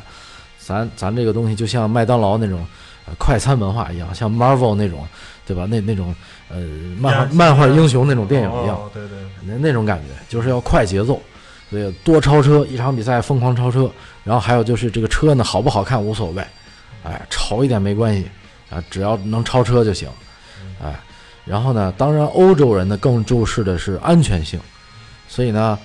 [0.59, 2.65] 咱咱这个东西就像麦当劳那种、
[3.05, 5.07] 呃、快餐文化一样，像 Marvel 那种，
[5.45, 5.65] 对吧？
[5.65, 6.13] 那那种
[6.49, 6.57] 呃
[6.99, 11.19] 漫画漫画英雄那种电影一样，哦对对，那那种感觉就是要快节奏，
[11.71, 13.89] 所以多超车，一场比赛疯狂超车。
[14.23, 16.43] 然后还有就是这个车呢好不好看无所谓，
[17.03, 18.29] 哎，丑一点没关系
[18.69, 20.09] 啊，只要能超车就行，
[20.81, 20.99] 哎。
[21.45, 24.59] 然后呢，当然欧洲人呢更重视的是安全性，
[25.27, 25.79] 所以呢，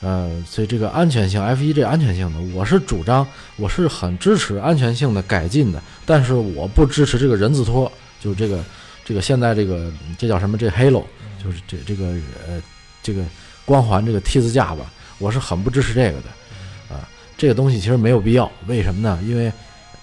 [0.00, 8.64] 呃，所以这个安全性 F 1这安全性呢，我是主张，我是很支持安全性的改进的，但是我不支持这个人字拖，就是这个
[9.04, 9.88] 这个现在这个
[10.18, 10.58] 这叫什么？
[10.58, 11.04] 这 Halo，
[11.40, 12.06] 就是这这个
[12.48, 12.60] 呃
[13.00, 13.22] 这个
[13.64, 19.20] 光环这个 T 字架吧，我是很不支持这个的，啊，这个东西其实没有必要，为什么呢？
[19.22, 19.52] 因为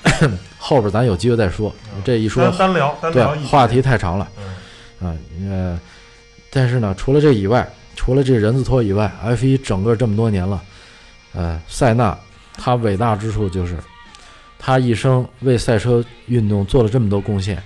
[0.57, 4.27] 后边咱有机会再说，这一说单单聊单对聊一话题太长了。
[4.37, 5.17] 嗯啊，
[5.49, 5.79] 呃，
[6.49, 10.61] 但是呢，除了这以外，除了这人字拖以外，F 1整个这么多年了，
[11.33, 12.17] 呃，塞纳
[12.53, 13.77] 他伟大之处就是，
[14.57, 17.61] 他一生为赛车运动做了这么多贡献，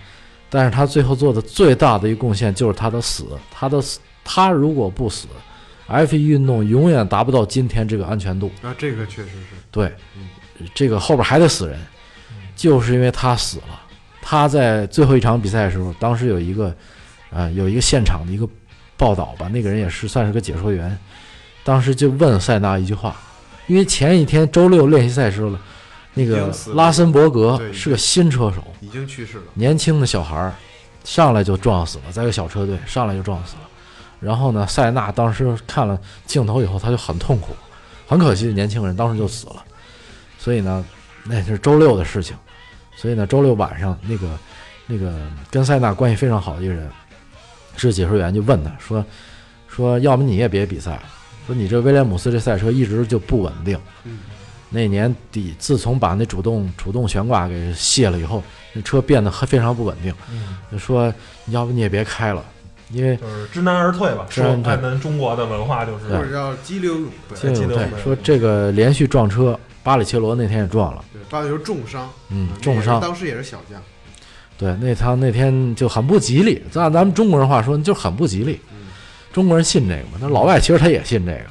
[0.50, 5.28] 但是他最后做的最大的一个贡献就是他的死，他的死，他如果不死
[5.88, 8.52] ，F 1运动永远达不到今天这个安全度。
[8.64, 9.56] 啊，这个确实是。
[9.72, 9.94] 对，
[10.74, 11.80] 这个后边还得死人，
[12.60, 13.80] 就是因为他死了。
[14.22, 16.76] 他在最后一场比赛的时候，当时有一个，
[17.30, 18.46] 呃，有一个现场的一个
[18.98, 20.96] 报道吧，那个人也是算是个解说员，
[21.64, 23.16] 当时就问塞纳一句话，
[23.68, 25.60] 因为前一天周六练习赛时候了，
[26.16, 29.44] 那个拉森伯格是个新车手，已经去世了。
[29.54, 30.54] 年轻的小孩儿，
[31.06, 33.62] 上来就撞死了，在一个小车队上来就撞死了。
[34.20, 37.56] 然后呢，塞纳当时看了镜头以后，他就很痛苦，
[38.06, 39.64] 很可惜，年轻人当时就死了。
[40.38, 40.86] 所以呢，
[41.24, 42.36] 那是周六的事情。
[43.00, 44.28] 所以呢，周六晚上那个
[44.86, 45.14] 那个
[45.50, 46.90] 跟塞纳关系非常好的一个人，
[47.78, 49.06] 是解说员，就问他说
[49.70, 51.00] 说，要么你也别比赛，
[51.48, 53.80] 说你这威廉姆斯这赛车一直就不稳定。
[54.04, 54.20] 嗯
[54.72, 60.14] 那年底，自从把那主动主动悬挂给卸了以后，那车变得非常不稳定。
[60.32, 61.12] 嗯，就说
[61.48, 62.46] 要不你也别开了，
[62.92, 64.28] 因为就是知难而退吧。
[64.30, 67.38] 知难而退说按咱中国的文化就是或者叫激流勇退。
[67.42, 73.00] 这种记得我们对说这个连续撞车，巴里切罗那天也撞了，对，巴里就是重伤，嗯，重伤。
[73.00, 73.82] 当时也是小将。
[74.58, 76.62] 对，那他那天就很不吉利。
[76.76, 78.60] 按咱们中国人话说，就很不吉利。
[78.72, 78.78] 嗯
[79.32, 81.46] 中国人信这个嘛，那老外其实他也信这个，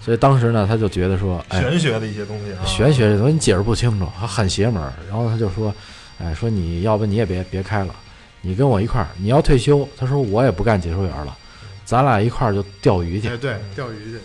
[0.00, 4.92] 所以当时呢，他就觉得说，哎，玄学的一些东西啊，玄学这东西你解释不清楚，还很邪门儿。
[5.08, 5.74] 然后他就说，
[6.20, 7.94] 哎，说你要不你也别别开了，
[8.40, 9.86] 你跟我一块儿，你要退休。
[9.98, 11.36] 他说我也不干解说员了，
[11.84, 13.36] 咱俩一块儿就钓鱼去哎，。
[13.36, 14.18] 对，钓鱼去。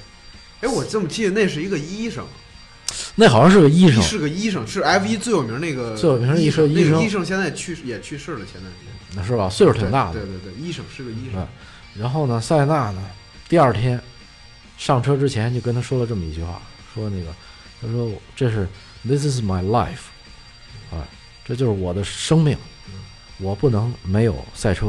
[0.61, 2.23] 哎，我这么记得那是一个医生，
[3.15, 9.23] 那好像是个医生，是个医生，是 F 一最有名那个最有名的医医生医生医生现在去世也去世了，前段时间。
[9.23, 9.47] 是吧？
[9.47, 10.23] 岁数挺大的对。
[10.23, 11.47] 对对，医生是个医生嗯。
[11.95, 13.03] 然后呢，塞纳呢，
[13.47, 14.01] 第二天
[14.77, 16.59] 上车之前就跟他说了这么一句话，
[16.93, 17.31] 说那个，
[17.79, 18.67] 他说这是
[19.05, 20.09] This is my life，
[20.91, 21.05] 啊，
[21.45, 22.57] 这就是我的生命，
[23.37, 24.87] 我不能没有赛车，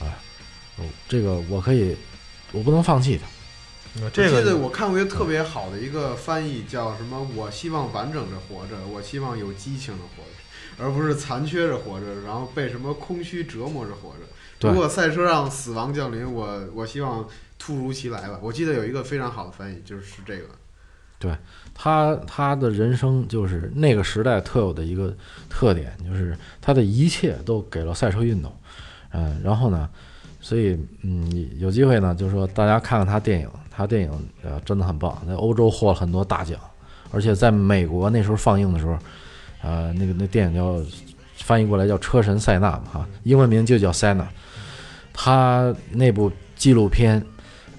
[0.00, 0.18] 啊，
[0.78, 1.94] 哦这个我可以，
[2.50, 3.28] 我不能放弃它。
[3.96, 7.28] 嗯这我记得我看过一个特别好的一个翻译，叫什么？
[7.34, 14.68] 我希望完整着活着，我希望有激情的活着，而不是残缺着活着，然后被什么空虚折磨着活着。
[14.68, 17.28] 如果赛车上死亡降临，我我希望
[17.58, 18.38] 突如其来吧。
[18.40, 20.44] 我记得有一个非常好的翻译，就是这个。
[21.18, 21.36] 对
[21.74, 25.14] 他他的人生就是那个时代特有的一个
[25.48, 28.52] 特点，就是他的一切都给了赛车运动，
[29.10, 29.88] 嗯，然后呢，
[30.42, 34.10] 所以嗯，有机会呢，就是说大家看看他电影，他电影
[34.42, 36.58] 呃真的很棒，在欧洲获了很多大奖，
[37.10, 38.98] 而且在美国那时候放映的时候，
[39.62, 40.78] 呃，那个那电影叫
[41.36, 44.28] 翻译过来叫《车神塞纳》嘛，哈，英文名就叫塞纳，
[45.12, 47.24] 他那部纪录片。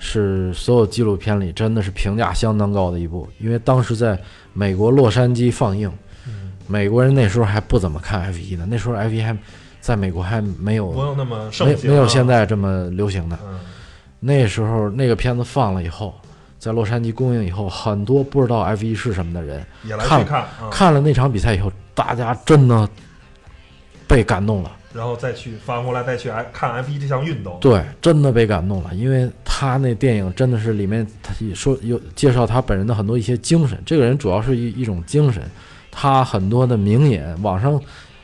[0.06, 4.20] 是所有纪录片里真的是评价相当高的一部，因为当时在
[4.52, 5.90] 美国洛杉矶放映，
[6.28, 9.38] 嗯美国人那时候还不怎么看 F 1呢，那时候 F 1还
[9.84, 13.38] 在美国还没有没有那么盛行啊，没有现在这么流行的。
[13.44, 13.60] 嗯
[14.26, 16.16] 那时候那个片子放了以后，
[16.58, 22.88] 在洛杉矶公映以后，很多不知道 F 一是什么的人也来看看了那场比赛以后，大家真的
[24.08, 24.72] 被感动了。
[24.94, 27.58] 然后再去反过来再去哎看 F 一这项运动。
[27.60, 33.78] 对，真的被感动了，因为他那电影真的是里面他也说有介绍他本人的很多一些精神。
[33.86, 35.44] 这个人主要是一一种精神，
[35.92, 37.78] 他很多的名言，网上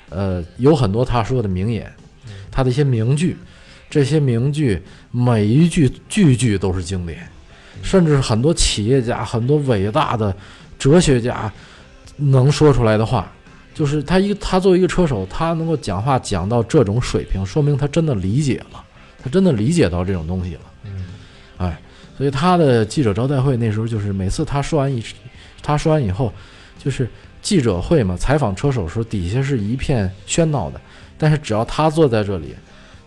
[0.10, 1.92] 呃有很多他说的名言，
[2.52, 3.38] 他的一些名句，
[3.90, 4.82] 这些名句
[5.12, 7.28] 每一句句句都是经典，
[7.82, 10.36] 甚至是很多企业家、很多伟大的
[10.78, 11.52] 哲学家
[12.18, 13.32] 能说出来的话。
[13.72, 18.84] 就是他一个，他作为一个车手，他能够讲话讲到这种水平，说明他真的理解了，
[19.24, 20.62] 他真的理解到这种东西了。
[20.84, 21.06] 嗯，
[21.56, 21.80] 哎，
[22.18, 25.02] 所以他的记者招待会那时候就是每次他说完一，
[25.62, 26.34] 他说完以后，
[26.78, 27.08] 就是
[27.42, 30.80] 记者会嘛，采访车手时候，底下是一片喧闹的，
[31.18, 32.56] 但是只要他坐在这里，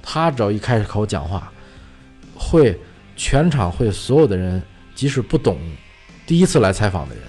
[0.02, 1.52] 他只要一开口讲话，
[2.34, 2.78] 会
[3.16, 4.62] 全场会所有的人，
[4.94, 5.58] 即使不懂，
[6.26, 7.24] 第一次来采访的人，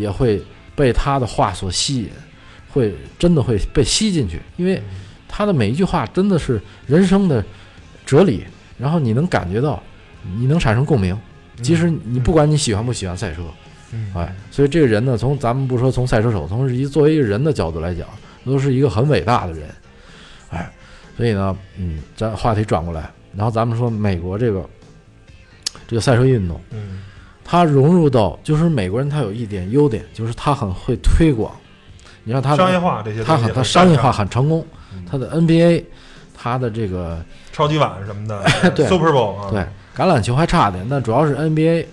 [0.00, 0.42] 也会
[0.74, 2.10] 被他的话所吸引。
[2.74, 4.82] 会真的会被吸进去，因为
[5.28, 7.44] 他的每一句话真的是人生的
[8.06, 8.46] 哲理，
[8.78, 9.82] 然后你能感觉到，
[10.38, 11.14] 你能产生共鸣，
[11.60, 13.42] 即使你不管你喜欢不喜欢赛车，
[14.14, 18.06] 哎，所以这个人呢，从咱们不说从赛车手，从一作为一个人的角度来讲，
[18.44, 19.68] 都是一个很伟大的人，
[20.50, 20.70] 哎，
[21.16, 24.64] 所以呢，嗯，咱话题转过来，然后咱们说美国这个
[25.86, 27.02] 这个赛车运动，嗯
[27.44, 31.52] 它融入到就是美国人，他有一点优点，就是他很会推广。
[32.24, 34.64] 你让他商业化这些他东西很他商业化很成功
[34.94, 35.84] 嗯，他的 NBA，
[36.32, 37.20] 他的这个
[37.52, 39.60] 超级碗什么的 对，Super Bowl 啊，对
[39.94, 41.84] 橄榄球还差点，但主要是 NBA，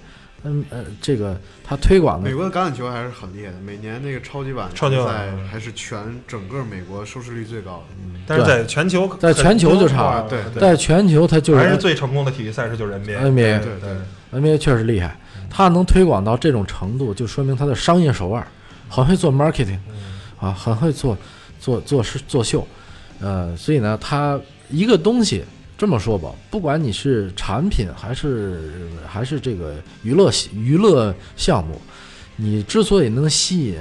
[0.44, 7.96] 嗯呃这个他推广的美国的橄榄球还是很厉害的，每年那个超级碗超级碗赛嗯还是全整个美国收视率最高的。
[8.26, 13.20] 但是在全球在全球就差了，对对，在全球他就是还是最成功的体育赛事就是 NBA。
[13.20, 15.20] NBA 对对 NBA 确实厉害，
[15.50, 18.46] 他能推广到这种程度，就说明他的商业手腕
[18.88, 21.18] 很会做 marketing 嗯啊，很会做
[21.60, 22.66] 做做事做秀，
[23.20, 25.44] 呃，所以呢，他一个东西
[25.80, 31.80] 这么说吧，不管你是产品还是还是这个娱乐娱乐项目，
[32.36, 33.78] 你之所以能吸引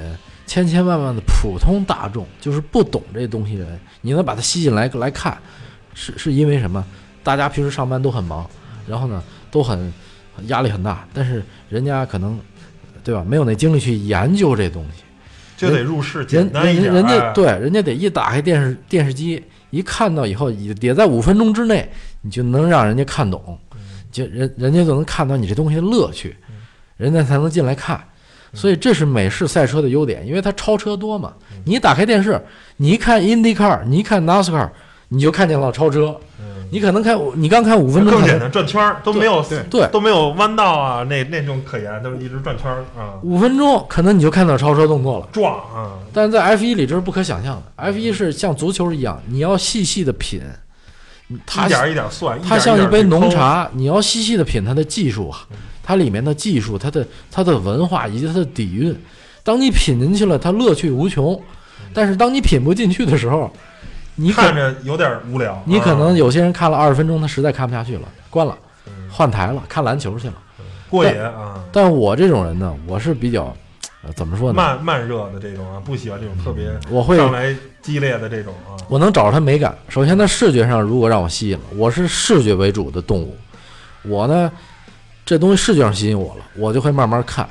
[0.47, 5.37] 千千万万的普通大众，就是不懂这东西的人，你能把它吸进来来看，
[5.93, 6.87] 是是因为什么？
[7.25, 8.49] 大家平时上班都很忙，
[8.87, 9.21] 然后呢
[9.51, 9.93] 都很
[10.47, 12.39] 压力很大，但是人家可能
[13.03, 15.03] 对吧，没有那精力去研究这东西。
[15.57, 16.85] 就得入市人简单一点。
[16.85, 21.91] 人人家哎对人家得一打开电视电视机，一看到以后也也在五分钟之内，
[22.23, 23.59] 你就能让人家看懂，
[24.11, 26.37] 就人人家就能看到你这东西的乐趣，
[26.97, 28.03] 人家才能进来看。
[28.55, 31.35] 所以这是美式赛车的优点，因为它超车多嘛。
[31.65, 32.41] 你一打开电视，
[32.79, 34.71] 你一看 IndyCar，你一看 NASCAR，
[35.09, 36.19] 你就看见了超车。
[36.71, 39.89] 嗯你可能开你刚开五分钟，更简单，转圈儿都没有对对。
[39.89, 45.27] 都没有弯道啊，那那种可言，都是一直转圈儿啊，五分钟可能你就看到超车动作了。
[45.33, 50.43] 撞啊，但是在 F 一里这是不可想象的，F 一是像足球一样，你要细细的品，
[51.47, 55.41] 它一点儿一点儿算，它像一杯浓，茶，你要细细的品它的技术啊，
[55.83, 58.95] 它里面的技术，它的它的文化以及它的底蕴。
[59.43, 61.35] 当你品进去了，它乐趣无穷；
[61.95, 63.51] 但是当你品不进去的时候，
[64.21, 65.63] 你看着有点无聊。
[65.65, 68.59] 你可能啊有些人看了二十分钟，他实在看不下去了，关了，
[68.89, 70.35] 嗯换台了，看篮球去了。
[70.91, 73.55] 过瘾啊，但我这种人呢，我是比较，
[74.03, 74.57] 呃，怎么说呢？
[74.57, 78.75] 慢慢热的这种啊，不喜欢这种特别我会上来激烈的这种啊。
[78.89, 79.73] 我能找着它美感。
[79.89, 83.37] 首先，它视觉上如果让我吸引了，我是视觉为主的动物，
[84.03, 84.51] 我呢，
[85.25, 87.49] 这东西视觉上吸引我了，我就会慢慢看，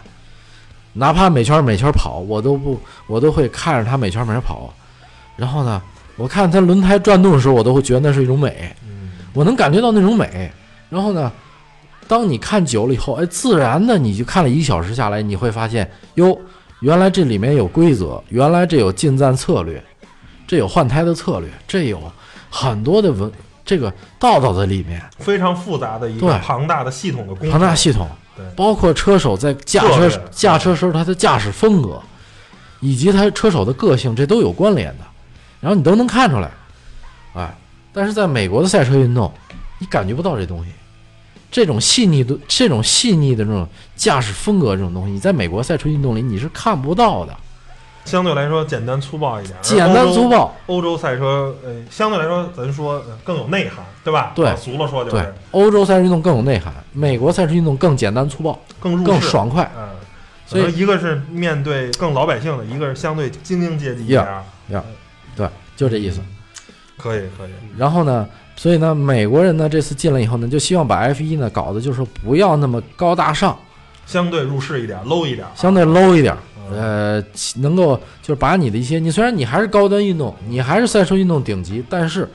[0.93, 4.73] 哪怕每圈每圈跑，我都不，我都会看着它每圈每圈跑。
[5.35, 5.79] 然后呢，
[6.17, 10.51] 我看它轮胎转动的时候，我都会觉得那是一种美，嗯，我能感觉到那种美。
[10.89, 11.31] 然后呢，
[12.07, 16.37] 当你看久了以后，哎，自然的你就看了一个小时下来，你会发现，哟，
[16.79, 19.83] 原来这里面有规则，原来这有进站策略，
[20.47, 22.01] 这有换胎的策略，这有
[22.49, 23.31] 很多的文
[23.65, 26.39] 这个道道在里面，非常复杂的一个对。
[26.39, 32.01] 庞大的系统的工庞大系统对，包括车手在驾车驾车时候他的驾驶风格，
[32.79, 35.03] 以及他车手的个性，这都有关联的，
[35.59, 36.51] 然后你都能看出来，
[37.33, 37.55] 哎，
[37.91, 39.31] 但是在美国的赛车运动，
[39.79, 40.71] 你感觉不到这东西，
[41.51, 47.35] 这种细腻的、这种细腻的这种驾驶风格这种东西，你在美国赛车运动里你是看不到的，
[48.05, 50.29] 相对来说简单粗暴一点，简单粗。
[50.29, 50.55] 暴。
[50.67, 54.31] 欧洲赛车，呃，相对来说，咱说呃更有内涵，对吧？
[54.35, 59.69] 对俗了说就对是，欧洲赛车运动更有内涵，美国赛车运动更简单粗暴，更入，更爽快。
[59.75, 59.89] 嗯，
[60.45, 64.43] 所以一个是面对更老百姓的，一个是相对精英阶级一点儿。
[65.37, 66.19] 对，就这意思。
[66.97, 73.57] 可以可以，然后呢，所以呢，美国人呢这次进来以后呢，就希望把 F 一呢搞得就是说不要那么高大上，
[74.07, 76.35] 相对入世一点，low 一点，相对 low 一点。
[76.71, 77.21] 嗯。
[77.21, 77.23] 呃，
[77.57, 82.27] 能够就是把你的一些，你虽然你还是高端运动，你还是赛车运动顶级，但是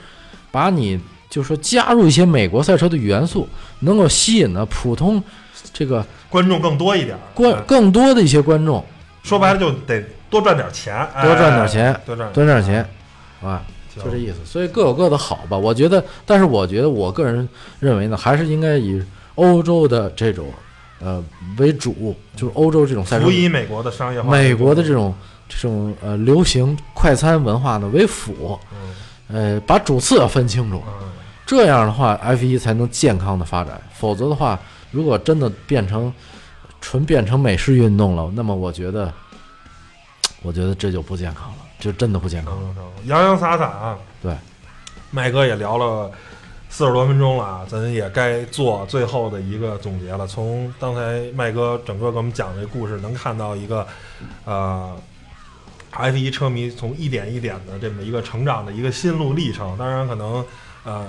[0.50, 0.98] 把你
[1.28, 3.48] 就是说加入一些美国赛车的元素，
[3.80, 5.22] 能够吸引呢普通
[5.72, 8.82] 这个观众更多一点，观哎更多的一些观众，
[9.22, 12.88] 说白了就得多赚点钱，多赚点钱哎多赚多赚点钱，
[13.48, 13.62] 啊，
[13.94, 14.36] 行就这意思。
[14.44, 17.46] 所以各有各的好吧，我觉得，但是我觉得我个人
[17.78, 19.00] 认为呢，还是应该以
[19.34, 20.46] 欧洲的这种
[21.00, 21.22] 呃
[21.58, 25.14] 为主，就是欧洲这种赛车辅，以美国的商业化，美国的这种
[25.48, 31.08] 这种呃流行快餐文化呢为辅，嗯呃，把主次要分清楚，嗯
[31.44, 33.78] 这样的话 F 一才能健康的发展。
[33.92, 34.58] 否则的话，
[34.90, 36.10] 如果真的变成
[36.80, 39.12] 纯变成美式运动了，那么我觉得，
[40.42, 42.74] 我觉得这就不健康了，就真的不健康了。
[43.04, 44.36] 洋洋洒洒啊，对，
[45.10, 46.10] 麦哥也聊了
[46.68, 50.26] 四十多分钟了啊，咱也该做最后的一个总结了。
[50.26, 53.86] 从刚才麦哥整个给我们讲这故事，能看到一个
[54.44, 54.96] 呃
[55.90, 59.76] F 一车迷从一点一点的这么一个成长的一个心路历程。
[59.76, 60.44] 当然，可能
[60.84, 61.06] 呃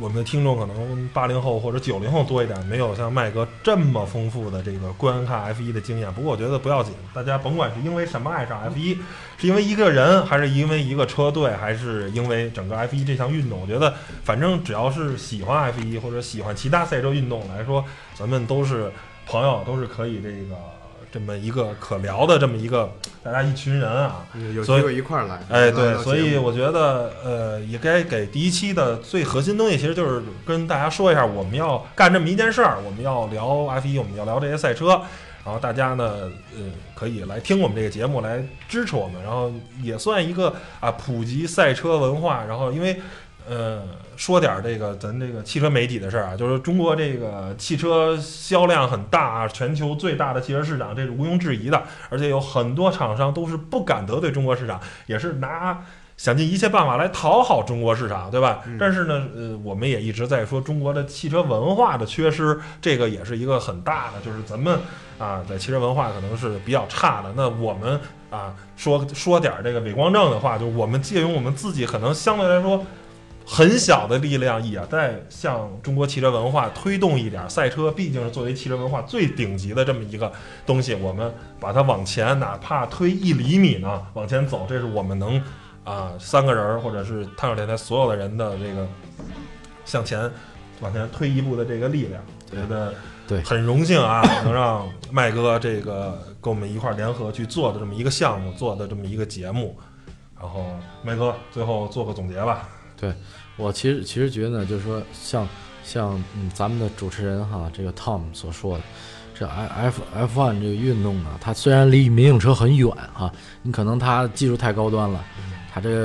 [0.00, 6.12] 我们的听众可能八零后或者九零后多一点，没有像麦哥这么丰富的这个观看 F 一的经验。
[6.12, 8.94] 不过我觉得不要紧，大家甭管是因为什么爱上 F 一，
[9.38, 13.94] 是因为一个人，还是因为一个车队，还是因为整个 F 一这项运动，我觉得
[14.24, 18.90] 反正只要是喜欢 F 一或者喜欢其他赛车运动来说，咱们都是
[19.26, 20.56] 朋友，都是可以这个
[21.12, 22.90] 这么一个可聊的这么一个
[23.22, 24.24] 大家一群人啊。
[24.54, 25.40] 有机会一块儿来。
[25.50, 35.02] 哎，对，所以我觉得，呃，也该给第一期的最核心东西，其实就是跟大家说一下，我们要干这么一件事儿，我们要聊 F 一，我们要聊这些赛车，
[35.44, 36.62] 然后大家呢，呃，
[36.94, 39.52] 可以来听我们这个节目，来支持我们，然后
[39.82, 43.00] 也算一个啊普及赛车文化，然后因为。
[43.48, 43.82] 呃，
[44.16, 51.82] 说点儿这个咱这个汽车媒体的事儿啊，就是中国这个汽车销量很大啊，全球最大的汽车市场，这是毋庸置疑的。
[52.08, 55.84] 而且有很多厂商都是不敢得罪中国市场，也是拿
[56.16, 58.60] 想尽一切办法来讨好中国市场，对吧？
[58.66, 64.78] 嗯但是呢，呃，我们也一直在说中国的汽车文化的缺失，这个也是一个很大的，就是咱们
[65.18, 67.32] 啊，在汽车文化可能是比较差的。
[67.34, 67.98] 那我们
[68.30, 72.84] 啊，说说点儿这个伪光正的话，就是我们借用我们自己可能相对来说。
[73.46, 80.32] 很小的力量也在向中国汽车文化推动一点儿赛车，毕竟是作为汽车文化最顶级的这么一个
[80.64, 85.42] 东西，我们把它往前，哪怕推一厘米呢，往前走，这是我们能
[85.84, 88.86] 啊、三个人儿或者是探索电台所有的人的这个
[89.84, 90.30] 向前
[90.80, 92.22] 往前推一步的这个力量。
[92.48, 92.94] 觉得
[93.26, 99.76] 对很荣幸啊， 能让麦哥这个跟我们一块儿联合去做的这么一个项目，做的这么一个节目。
[100.40, 100.66] 然后
[101.02, 102.68] 麦哥最后做个总结吧。
[103.56, 105.48] 我其实其实觉得呢，就是说像
[105.84, 108.84] 像嗯咱们的主持人哈，这个 Tom 所说的，
[109.34, 113.32] 这 F F one 这个运动呢，它虽然离民用车很远哈，
[113.62, 115.24] 你可能它技术太高端了，
[115.72, 115.96] 它这个、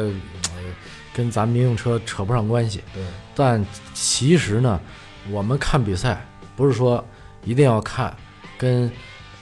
[0.55, 0.63] 呃、
[1.13, 3.03] 跟咱民用车扯不上关系，对，
[3.35, 4.79] 但其实呢，
[5.29, 6.25] 我们看比赛
[6.55, 7.03] 不是说
[7.43, 8.15] 一定要看
[8.57, 8.91] 跟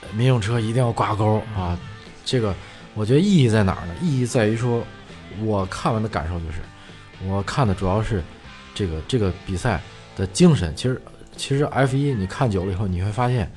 [0.02, 1.78] 呃民用车一定要挂钩啊，
[2.24, 2.54] 这个
[2.94, 3.94] 我觉得意义在哪儿呢？
[4.00, 4.82] 意义在于说，
[5.44, 6.58] 我看完的感受就是，
[7.24, 8.22] 我看的主要是
[8.74, 9.80] 这个这个比赛
[10.16, 10.74] 的精神。
[10.76, 11.00] 其实
[11.36, 13.50] 其实 F 一你看久了以后，你会发现，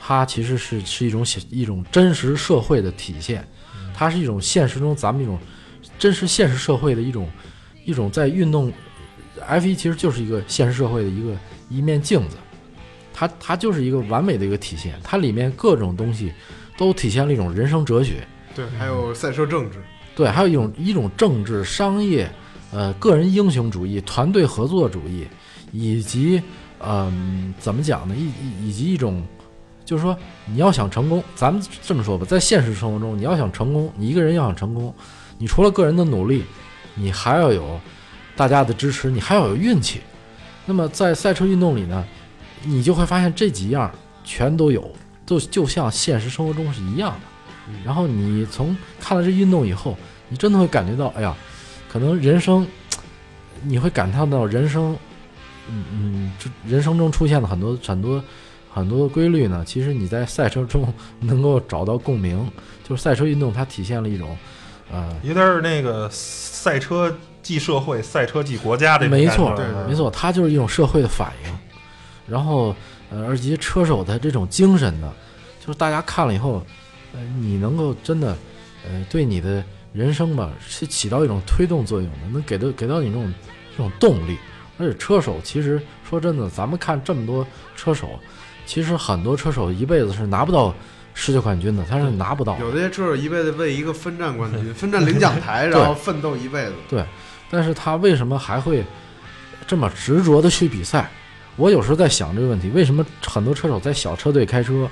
[0.00, 3.46] 它其实是是一种写一种真实社会的体现，
[3.94, 5.38] 它是一种现实中咱们一种
[5.98, 7.28] 真实现实社会的一种
[7.84, 8.72] 一种在运动
[9.40, 11.36] F 一其实就是一个现实社会的一个
[11.68, 12.36] 一面镜子，
[13.12, 16.32] 它它就是一个完美的一个体现，它里面各种东西
[16.76, 19.78] 都体现了一种人生哲学，对，还有赛车政治，
[20.14, 22.30] 对，还有一种一种政治、商业，
[22.72, 25.26] 呃，个人英雄主义、团队合作主义，
[25.70, 26.42] 以及
[26.84, 28.14] 嗯、怎么讲呢？
[28.18, 29.22] 以以以及一种，
[29.84, 30.16] 就是说
[30.46, 34.92] 你要想成功，咱们这么说吧，在现实生活中，你要想成功，你一个人要想成功，
[35.38, 36.44] 你除了个人的努力，
[36.96, 37.78] 你还要有
[38.34, 40.00] 大家的支持，你还要有运气。
[40.64, 42.04] 那么在赛车运动里呢，
[42.64, 43.88] 你就会发现这几样
[44.24, 44.90] 全都有，
[45.26, 47.20] 就就像现实生活中是一样的。
[47.84, 49.96] 然后你从看了这运动以后，
[50.28, 51.36] 你真的会感觉到，哎呀，
[51.92, 52.66] 可能人生，
[53.62, 54.96] 你会感叹到人生，
[55.68, 58.24] 嗯嗯，这人生中出现了很多很多
[58.72, 59.62] 很多规律呢。
[59.66, 60.90] 其实你在赛车中
[61.20, 62.50] 能够找到共鸣，
[62.88, 64.34] 就是赛车运动它体现了一种，
[64.90, 69.54] 呃，有点儿那个赛车即社会，赛车即国家这种没错
[69.86, 71.52] 没错，它就是一种社会的反应。
[72.26, 72.74] 然后，
[73.10, 75.12] 呃，而且车手的这种精神呢，
[75.60, 76.64] 就是大家看了以后，
[77.12, 78.34] 呃，你能够真的，
[78.88, 79.62] 呃，对你的
[79.92, 83.34] 人生吧是起到一种推动作用的，能给到给到你这种
[83.70, 84.38] 这种动力。
[84.78, 88.18] 而且车手其实说真的，咱们看这么多车手，
[88.64, 90.74] 其实很多车手一辈子是拿不到
[91.14, 92.58] 世界冠军的，他是拿不到。
[92.58, 96.72] 有些车手一辈子为一个分站冠军、分站领奖台，然后奋斗一辈子。
[96.88, 97.04] 对，
[97.50, 98.82] 但是他为什么还会
[99.66, 101.08] 这么执着的去比赛？
[101.56, 104.88] 我有时候在想这个问题：为什么很多车手在小车队开车，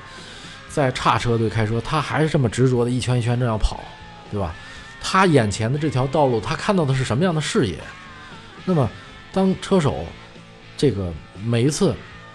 [0.68, 3.82] 在差车队开车，他还是这么执着的一圈一圈这样跑，
[4.30, 4.54] 对吧？
[5.00, 7.78] 他眼前的这条道路，他看到的是什么样的视野？
[8.64, 8.88] 那么，
[9.32, 10.04] 当车手
[10.76, 11.12] 这个
[11.44, 11.94] 每一次，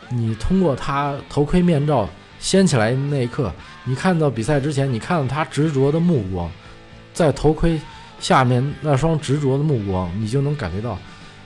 [0.10, 2.10] 你通过他头盔面罩
[2.40, 3.52] 掀起来那一刻，
[3.84, 6.50] 你看到比赛之前，你看到他执着的目光，
[7.14, 7.80] 在头盔
[8.20, 10.98] 下面那双执着的目光，你就能感觉到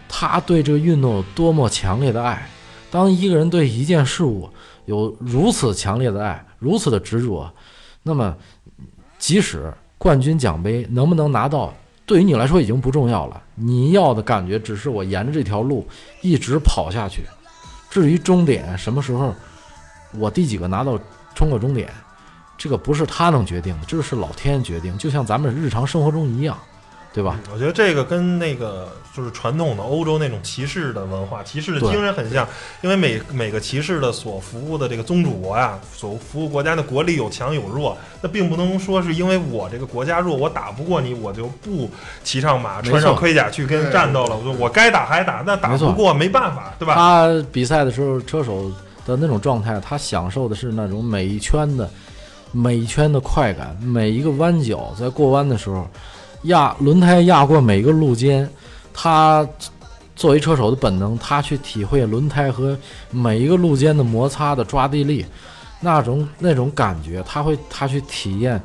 [0.08, 2.50] 他对这个运动有多么强烈的爱。
[2.90, 4.50] 当一个人对一件事物
[4.86, 7.54] 有如此强烈的爱，如此的执着，
[8.02, 8.36] 那么
[9.18, 11.74] 即使冠军奖杯能不能拿到，
[12.06, 13.40] 对于你来说已经不重要了。
[13.54, 15.86] 你要的感觉只是我沿着这条路
[16.22, 17.22] 一直跑下去。
[17.90, 19.36] 至于终点什么时候，
[20.18, 20.98] 我第几个拿到
[21.36, 21.90] 冲过终点，
[22.58, 24.98] 这个不是他能决定的，这是老天决定。
[24.98, 26.58] 就像咱们日常生活中一样。
[27.12, 27.40] 对吧？
[27.52, 28.88] 我觉得这个跟那个
[29.18, 32.48] 就是传统的欧洲那种骑士的文化、骑士的精神很像，
[32.82, 41.90] 因为每每个骑士的所服务的这个宗主国呀，所服务国家的国力有强有弱，那并不能说是因为我这个国家弱，我打不过你，我就不
[42.24, 44.38] 骑上马、穿上盔甲去跟战斗了。
[44.38, 46.94] 我说我该打还打，那打不过没办法，对吧？
[46.94, 48.72] 他比赛的时候，车手
[49.08, 51.90] 的那种状态，他享受的是那种每一圈的
[52.52, 55.90] 每一圈的快感，每一个弯角在过弯的时候。
[56.44, 58.50] 压轮胎压过每个路肩，
[58.94, 59.48] 他
[60.16, 62.78] 作为车手的本能，他去体会轮胎和
[63.12, 65.26] 每一个路肩的摩擦的抓地力，
[65.82, 68.62] 那种那种感觉，他会他去体验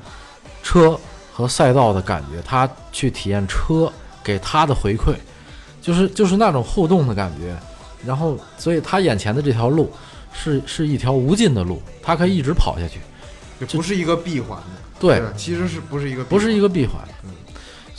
[0.62, 0.98] 车
[1.32, 5.14] 和赛道的感觉，他去体验车给他的回馈，
[5.80, 7.56] 就是就是那种互动的感觉。
[8.06, 9.90] 然后，所以他眼前的这条路
[10.32, 13.00] 是是一条无尽的路，他可以一直跑下去，
[13.58, 14.66] 这不是一个闭环的。
[15.00, 17.00] 对，其实是不是一个不是一个闭环。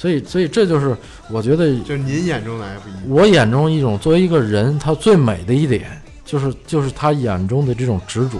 [0.05, 0.95] 所以，所以这就是
[1.31, 3.09] 我觉得，就是您眼中的 F 一。
[3.09, 8.37] 我眼中一种作为一个人，他最美的一点，就是就是他眼中的这种执着。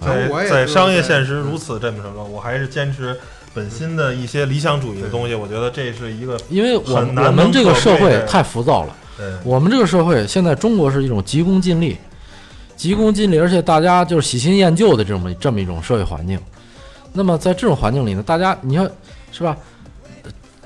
[0.00, 3.16] 在在商业现实如此这么什么，我还是坚持
[3.52, 5.34] 本心的一些理想主义的东西。
[5.34, 8.96] 我觉得这是一个，因为我我们这个社会太浮躁了。
[9.42, 11.96] 我们这个社会现在中国是一种急功近利，
[12.76, 16.38] 急功近利，而且大家就是喜新厌旧的这么这么一种社会环境。
[17.12, 18.88] 那么在这种环境里呢，大家你看
[19.32, 19.56] 是吧？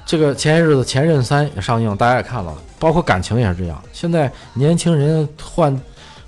[0.07, 3.83] 这个前些日子《前任三》也上映，大家也看了，包括感情也是这样。
[3.93, 5.75] 现在年轻人换，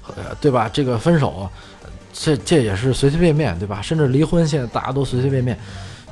[0.09, 0.68] 呃，对吧？
[0.72, 1.49] 这个分手，
[2.12, 3.81] 这这也是随随便便，对吧？
[3.81, 5.57] 甚至离婚，现在大家都随随便便。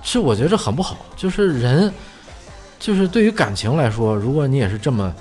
[0.00, 1.92] 其实我觉得这很不好，就是人，
[2.78, 5.12] 就是对于感情来说，如果你也是这么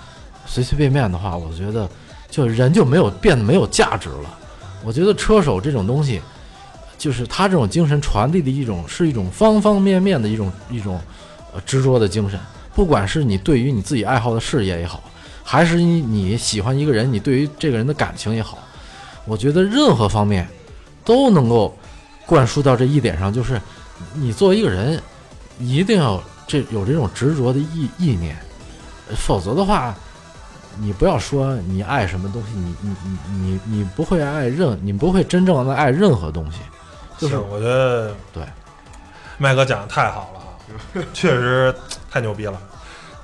[0.46, 1.89] 随随便便的话，我觉得
[2.30, 4.38] 就人就没有变得没有价值了。
[4.84, 6.22] 我觉得车手这种东西，
[6.96, 11.02] 就是他这种精神传递的一种，是一种方方面面的一种一种。
[11.66, 12.39] 执着的精神，
[12.74, 15.03] 不管是你对于你自己爱好的事业也好，
[15.43, 18.58] 还是你你喜欢一个人，你对于这个人的感情也好，
[19.26, 20.47] 我觉得任何方面
[21.03, 21.78] 都能够
[22.26, 23.62] 灌输到这一点上，就是
[24.14, 25.01] 你作为一个人，
[25.60, 28.36] 一定要这有这种执着的意意念，
[29.16, 29.95] 否则的话，
[30.80, 36.60] 你不要说你爱什么东西，你你你你你不会爱任，你不会真正的爱任何东西。
[37.18, 38.43] 就是我觉得对，
[39.38, 40.35] 麦哥讲的太好了。
[41.13, 41.74] 确实
[42.09, 42.59] 太牛逼了，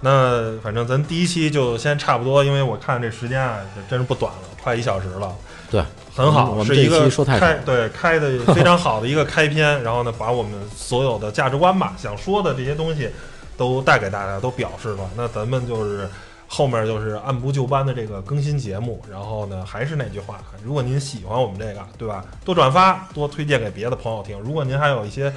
[0.02, 5.34] 那反正咱第一期就先差不多，因为我看这时间啊，真是不短了，快一小时了。
[5.70, 5.82] 对，
[6.16, 13.10] 很好，是一个开对开的非常好的一个开篇， 然后呢，把我们所有的价值观吧，想说的这些东西
[13.56, 15.10] 都带给大家，都表示了。
[15.16, 16.10] 那咱们就是
[16.48, 22.26] 后面就是按部就班的这个更新节目，然后呢，还是那句话，如果您喜欢我们这个，对吧？
[22.44, 24.38] 多转发，多推荐给别的朋友听。
[24.40, 25.32] 如果您还有一些。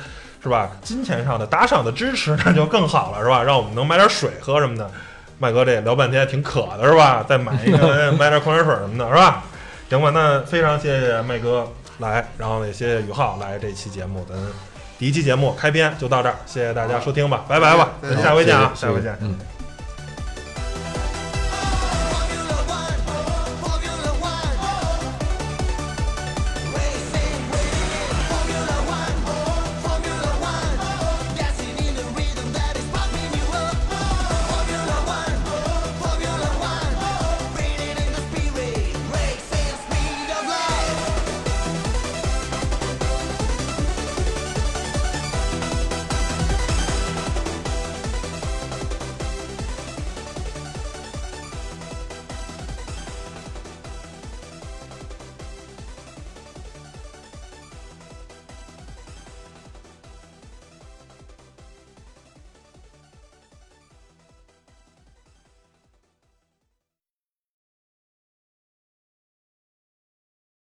[0.45, 0.70] 是吧？
[0.82, 3.42] 金钱上的打赏的支持 那就更好了，是吧？
[3.42, 4.88] 让我们能买点水喝什么的。
[5.38, 7.24] 麦哥这聊半天挺渴的，是吧？
[7.28, 9.42] 再买一个 买点矿泉水什么的，是吧？
[9.90, 11.68] 行吧，那非常谢谢麦哥
[11.99, 14.36] 来，然后也谢谢宇浩来这期节目，咱
[14.99, 19.16] 第一期节目开篇就到这儿，谢谢大家收听吧，拜拜吧，咱下回见啊，下回见。
[19.20, 19.53] 嗯。